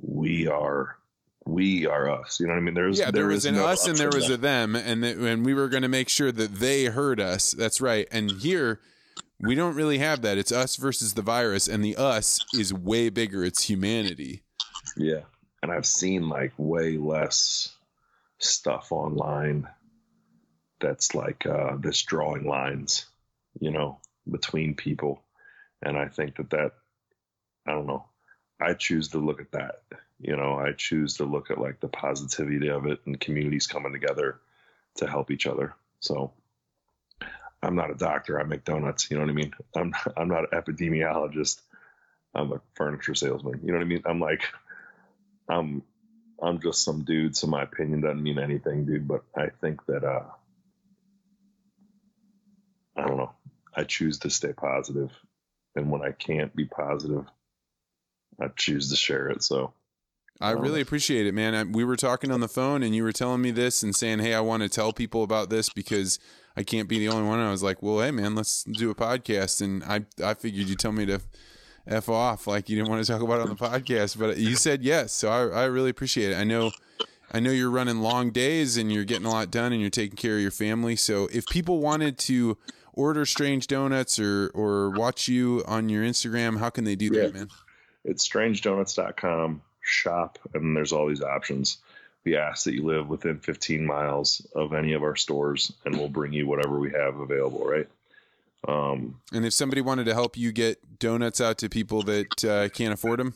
[0.00, 0.96] we are
[1.46, 2.40] we are us.
[2.40, 2.74] You know what I mean?
[2.74, 5.16] There's yeah, there, there was an no us and there was a them, and that,
[5.16, 7.52] and we were going to make sure that they heard us.
[7.52, 8.08] That's right.
[8.10, 8.80] And here
[9.40, 10.38] we don't really have that.
[10.38, 13.44] It's us versus the virus, and the us is way bigger.
[13.44, 14.42] It's humanity.
[14.96, 15.22] Yeah,
[15.62, 17.74] and I've seen like way less
[18.38, 19.68] stuff online
[20.80, 23.06] that's like uh, this drawing lines,
[23.60, 23.98] you know,
[24.30, 25.22] between people,
[25.82, 26.72] and I think that that
[27.66, 28.04] I don't know.
[28.60, 29.82] I choose to look at that
[30.20, 33.92] you know i choose to look at like the positivity of it and communities coming
[33.92, 34.40] together
[34.96, 35.74] to help each other.
[36.00, 36.32] So
[37.62, 39.52] i'm not a doctor i make donuts you know what i mean?
[39.74, 41.60] I'm i'm not an epidemiologist
[42.34, 44.02] i'm a furniture salesman you know what i mean?
[44.06, 44.42] I'm like
[45.48, 45.82] i'm
[46.42, 50.04] i'm just some dude so my opinion doesn't mean anything dude but i think that
[50.04, 50.24] uh
[52.96, 53.32] i don't know
[53.74, 55.10] i choose to stay positive
[55.74, 57.26] and when i can't be positive
[58.40, 59.72] i choose to share it so
[60.40, 61.54] I really appreciate it, man.
[61.54, 64.18] I, we were talking on the phone and you were telling me this and saying,
[64.18, 66.18] Hey, I want to tell people about this because
[66.56, 67.38] I can't be the only one.
[67.38, 69.62] I was like, Well, hey, man, let's do a podcast.
[69.62, 71.20] And I, I figured you'd tell me to
[71.86, 72.46] F off.
[72.46, 75.12] Like you didn't want to talk about it on the podcast, but you said yes.
[75.12, 76.36] So I, I really appreciate it.
[76.36, 76.70] I know,
[77.32, 80.16] I know you're running long days and you're getting a lot done and you're taking
[80.16, 80.96] care of your family.
[80.96, 82.58] So if people wanted to
[82.92, 87.22] order strange donuts or, or watch you on your Instagram, how can they do yeah.
[87.22, 87.48] that, man?
[88.04, 91.78] It's strangedonuts.com shop, and there's all these options.
[92.24, 96.08] We ask that you live within 15 miles of any of our stores, and we'll
[96.08, 97.64] bring you whatever we have available.
[97.64, 97.88] Right.
[98.66, 102.68] Um, and if somebody wanted to help you get donuts out to people that uh,
[102.70, 103.34] can't afford them,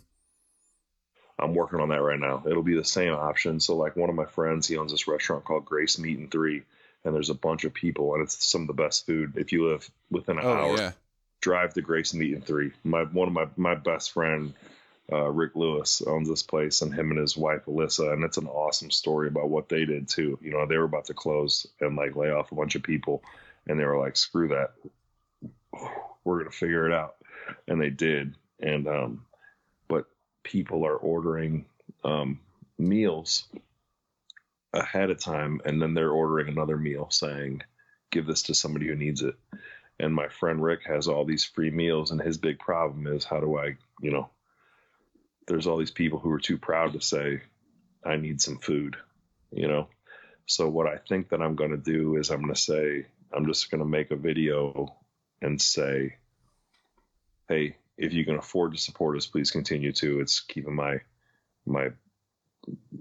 [1.41, 2.43] I'm working on that right now.
[2.47, 3.61] It'll be the same option.
[3.61, 6.63] So, like one of my friends, he owns this restaurant called Grace Meat and Three,
[7.05, 9.35] and there's a bunch of people, and it's some of the best food.
[9.37, 10.93] If you live within an oh, hour, yeah.
[11.41, 12.73] drive to Grace Meat and Three.
[12.85, 14.53] My one of my my best friend
[15.13, 18.47] uh, Rick Lewis owns this place, and him and his wife Alyssa, and it's an
[18.47, 20.39] awesome story about what they did too.
[20.41, 23.23] You know, they were about to close and like lay off a bunch of people,
[23.67, 24.73] and they were like, "Screw that,
[26.25, 27.17] we're gonna figure it out,"
[27.69, 28.35] and they did.
[28.61, 29.25] And um,
[29.89, 30.07] but
[30.43, 31.65] people are ordering
[32.05, 32.41] um,
[32.79, 33.49] meals
[34.73, 37.63] ahead of time and then they're ordering another meal saying
[38.11, 39.35] give this to somebody who needs it
[39.99, 43.41] and my friend rick has all these free meals and his big problem is how
[43.41, 44.31] do i you know
[45.51, 47.41] there's all these people who are too proud to say
[48.05, 48.97] i need some food
[49.53, 49.89] you know?
[50.47, 53.47] So what i think that i'm going to do is i'm going to say i'm
[53.47, 54.97] just going to make a video
[55.43, 56.17] and say
[57.49, 60.21] hey if you can afford to support us please continue to.
[60.21, 61.01] It's keeping my
[61.67, 61.91] my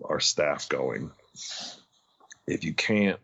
[0.03, 1.11] our staff going.
[2.45, 3.19] If you can't,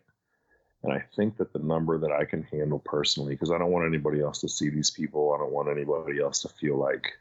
[0.83, 3.87] and I think that the number that I can handle personally, because I don't want
[3.87, 7.13] anybody else to see these people, I don't want anybody else to feel like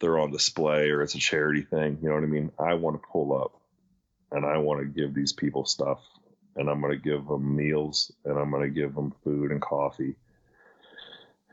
[0.00, 1.98] they're on display or it's a charity thing.
[2.02, 2.52] You know what I mean?
[2.58, 3.60] I want to pull up
[4.30, 6.00] and I want to give these people stuff
[6.56, 9.60] and I'm going to give them meals and I'm going to give them food and
[9.60, 10.16] coffee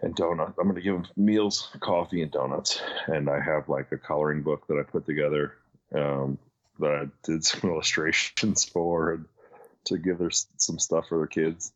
[0.01, 0.53] and donuts.
[0.57, 2.81] I'm going to give them meals, coffee, and donuts.
[3.07, 5.53] And I have like a coloring book that I put together
[5.93, 6.37] um,
[6.79, 9.25] that I did some illustrations for
[9.85, 11.71] to give their some stuff for their kids.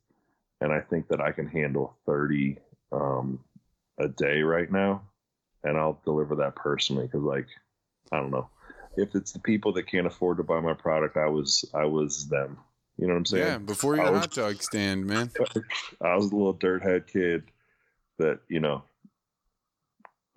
[0.62, 2.58] And I think that I can handle 30
[2.92, 3.40] um,
[4.00, 5.02] a day right now.
[5.66, 7.48] And I'll deliver that personally because, like,
[8.12, 8.50] I don't know
[8.96, 11.18] if it's the people that can't afford to buy my product.
[11.18, 12.58] I was, I was them.
[12.98, 13.46] You know what I'm saying?
[13.46, 15.30] Yeah, before your hot dog stand, man.
[16.02, 17.44] I was a little dirt head kid
[18.20, 18.84] that you know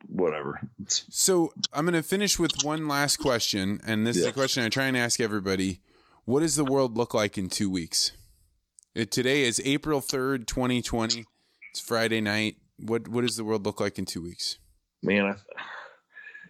[0.09, 0.61] whatever.
[0.89, 4.23] So I'm going to finish with one last question, and this yeah.
[4.23, 5.81] is a question I try and ask everybody:
[6.25, 8.13] What does the world look like in two weeks?
[8.95, 11.27] It, today is April third, 2020.
[11.71, 12.57] It's Friday night.
[12.79, 14.59] What what does the world look like in two weeks?
[15.03, 15.35] Man, I,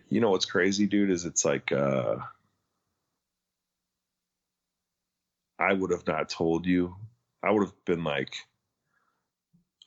[0.09, 1.11] you know what's crazy, dude?
[1.11, 2.16] Is it's like uh,
[5.59, 6.96] I would have not told you.
[7.42, 8.34] I would have been like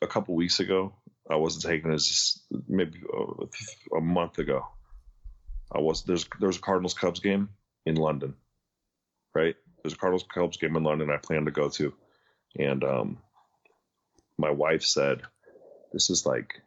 [0.01, 0.93] a couple weeks ago.
[1.29, 4.67] I wasn't taking as maybe a, a month ago.
[5.71, 7.49] I was there's there's a Cardinals Cubs game
[7.85, 8.35] in London,
[9.33, 9.55] right?
[9.81, 11.93] There's a Cardinals Cubs game in London I plan to go to,
[12.57, 13.17] and um,
[14.37, 15.21] my wife said,
[15.93, 16.61] "This is like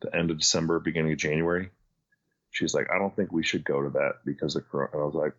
[0.00, 1.70] the end of December, beginning of January."
[2.50, 5.04] She's like, "I don't think we should go to that because of Corona." And I
[5.04, 5.34] was like,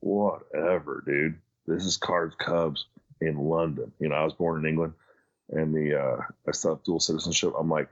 [0.00, 1.38] "Whatever, dude.
[1.66, 2.86] This is Cards Cubs
[3.20, 3.92] in London.
[3.98, 4.94] You know, I was born in England."
[5.50, 7.52] and the uh, I still have dual citizenship.
[7.58, 7.88] I'm like,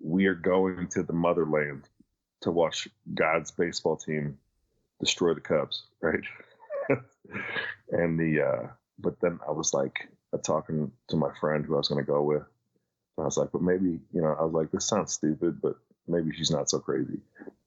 [0.00, 1.88] we are going to the motherland
[2.42, 4.38] to watch God's baseball team
[5.00, 6.20] destroy the Cubs, right?
[7.90, 8.66] and the uh,
[8.98, 12.10] but then I was like uh, talking to my friend who I was going to
[12.10, 12.42] go with.
[13.18, 16.34] I was like, but maybe you know, I was like, this sounds stupid, but maybe
[16.34, 17.20] she's not so crazy.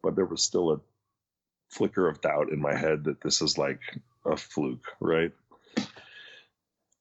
[0.04, 0.80] But there was still a
[1.70, 3.80] flicker of doubt in my head that this is like
[4.26, 5.32] a fluke, right?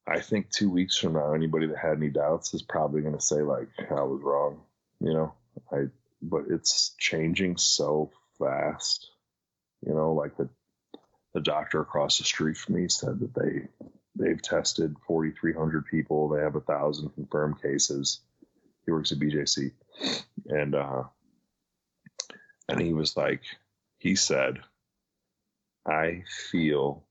[0.06, 3.20] I think two weeks from now, anybody that had any doubts is probably going to
[3.20, 4.60] say like, I was wrong,
[5.00, 5.34] you know,
[5.70, 5.88] I,
[6.22, 9.10] but it's changing so fast,
[9.86, 10.48] you know, like the,
[11.34, 13.68] the doctor across the street from me said that they,
[14.16, 16.28] they've tested 4,300 people.
[16.28, 18.20] They have a thousand confirmed cases.
[18.88, 19.70] He works at BJC
[20.46, 21.02] and, uh,
[22.70, 23.42] and he was like,
[23.98, 24.60] he said,
[25.86, 27.04] I feel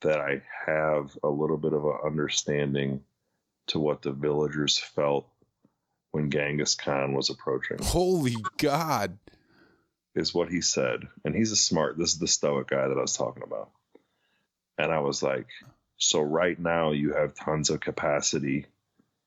[0.00, 3.04] that I have a little bit of an understanding
[3.68, 5.28] to what the villagers felt
[6.10, 7.78] when Genghis Khan was approaching.
[7.80, 9.16] Holy God.
[10.16, 11.06] Is what he said.
[11.24, 13.70] And he's a smart, this is the stoic guy that I was talking about.
[14.76, 15.46] And I was like,
[15.96, 18.66] so right now you have tons of capacity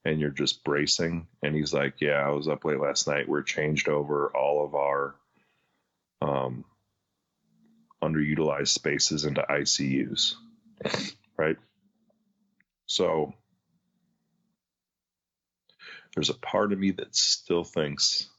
[0.05, 1.27] and you're just bracing.
[1.43, 3.27] And he's like, yeah, I was up late last night.
[3.27, 5.15] We're changed over all of our
[6.21, 6.65] um,
[8.03, 10.35] underutilized spaces into ICUs
[11.37, 11.57] right?
[12.85, 13.33] So
[16.15, 18.29] there's a part of me that still thinks,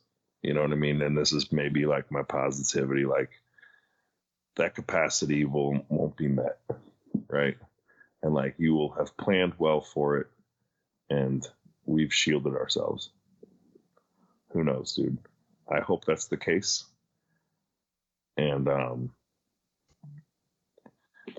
[0.43, 1.03] you know what I mean?
[1.03, 3.31] And this is maybe like my positivity, like
[4.57, 6.59] that capacity will won't be met,
[7.29, 7.57] right?
[8.23, 10.29] And like you will have planned well for it
[11.11, 11.47] and
[11.87, 13.11] we've shielded ourselves.
[14.51, 15.19] Who knows, dude?
[15.69, 16.85] I hope that's the case.
[18.37, 19.11] And um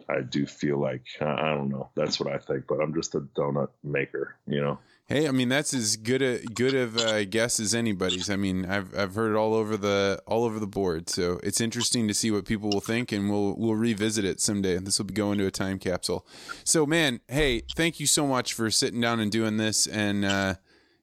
[0.09, 1.89] I do feel like I don't know.
[1.95, 4.79] That's what I think, but I'm just a donut maker, you know.
[5.07, 8.29] Hey, I mean that's as good a good of a guess as anybody's.
[8.29, 11.61] I mean, I've I've heard it all over the all over the board, so it's
[11.61, 14.77] interesting to see what people will think, and we'll we'll revisit it someday.
[14.79, 16.25] This will be going to a time capsule.
[16.65, 20.55] So, man, hey, thank you so much for sitting down and doing this, and uh,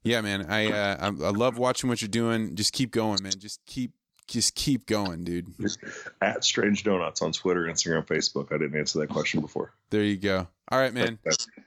[0.03, 2.57] yeah, man, I, uh, I I love watching what you're doing.
[2.57, 3.33] Just keep going, man.
[3.39, 3.93] Just keep
[4.27, 5.47] just keep going, dude.
[5.61, 5.79] Just
[6.21, 8.53] at Strange Donuts on Twitter, Instagram, Facebook.
[8.53, 9.73] I didn't answer that question before.
[9.91, 10.49] There you go.
[10.69, 11.19] All right, man.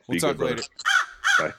[0.07, 0.63] We'll talk good, later.
[1.39, 1.53] Bye.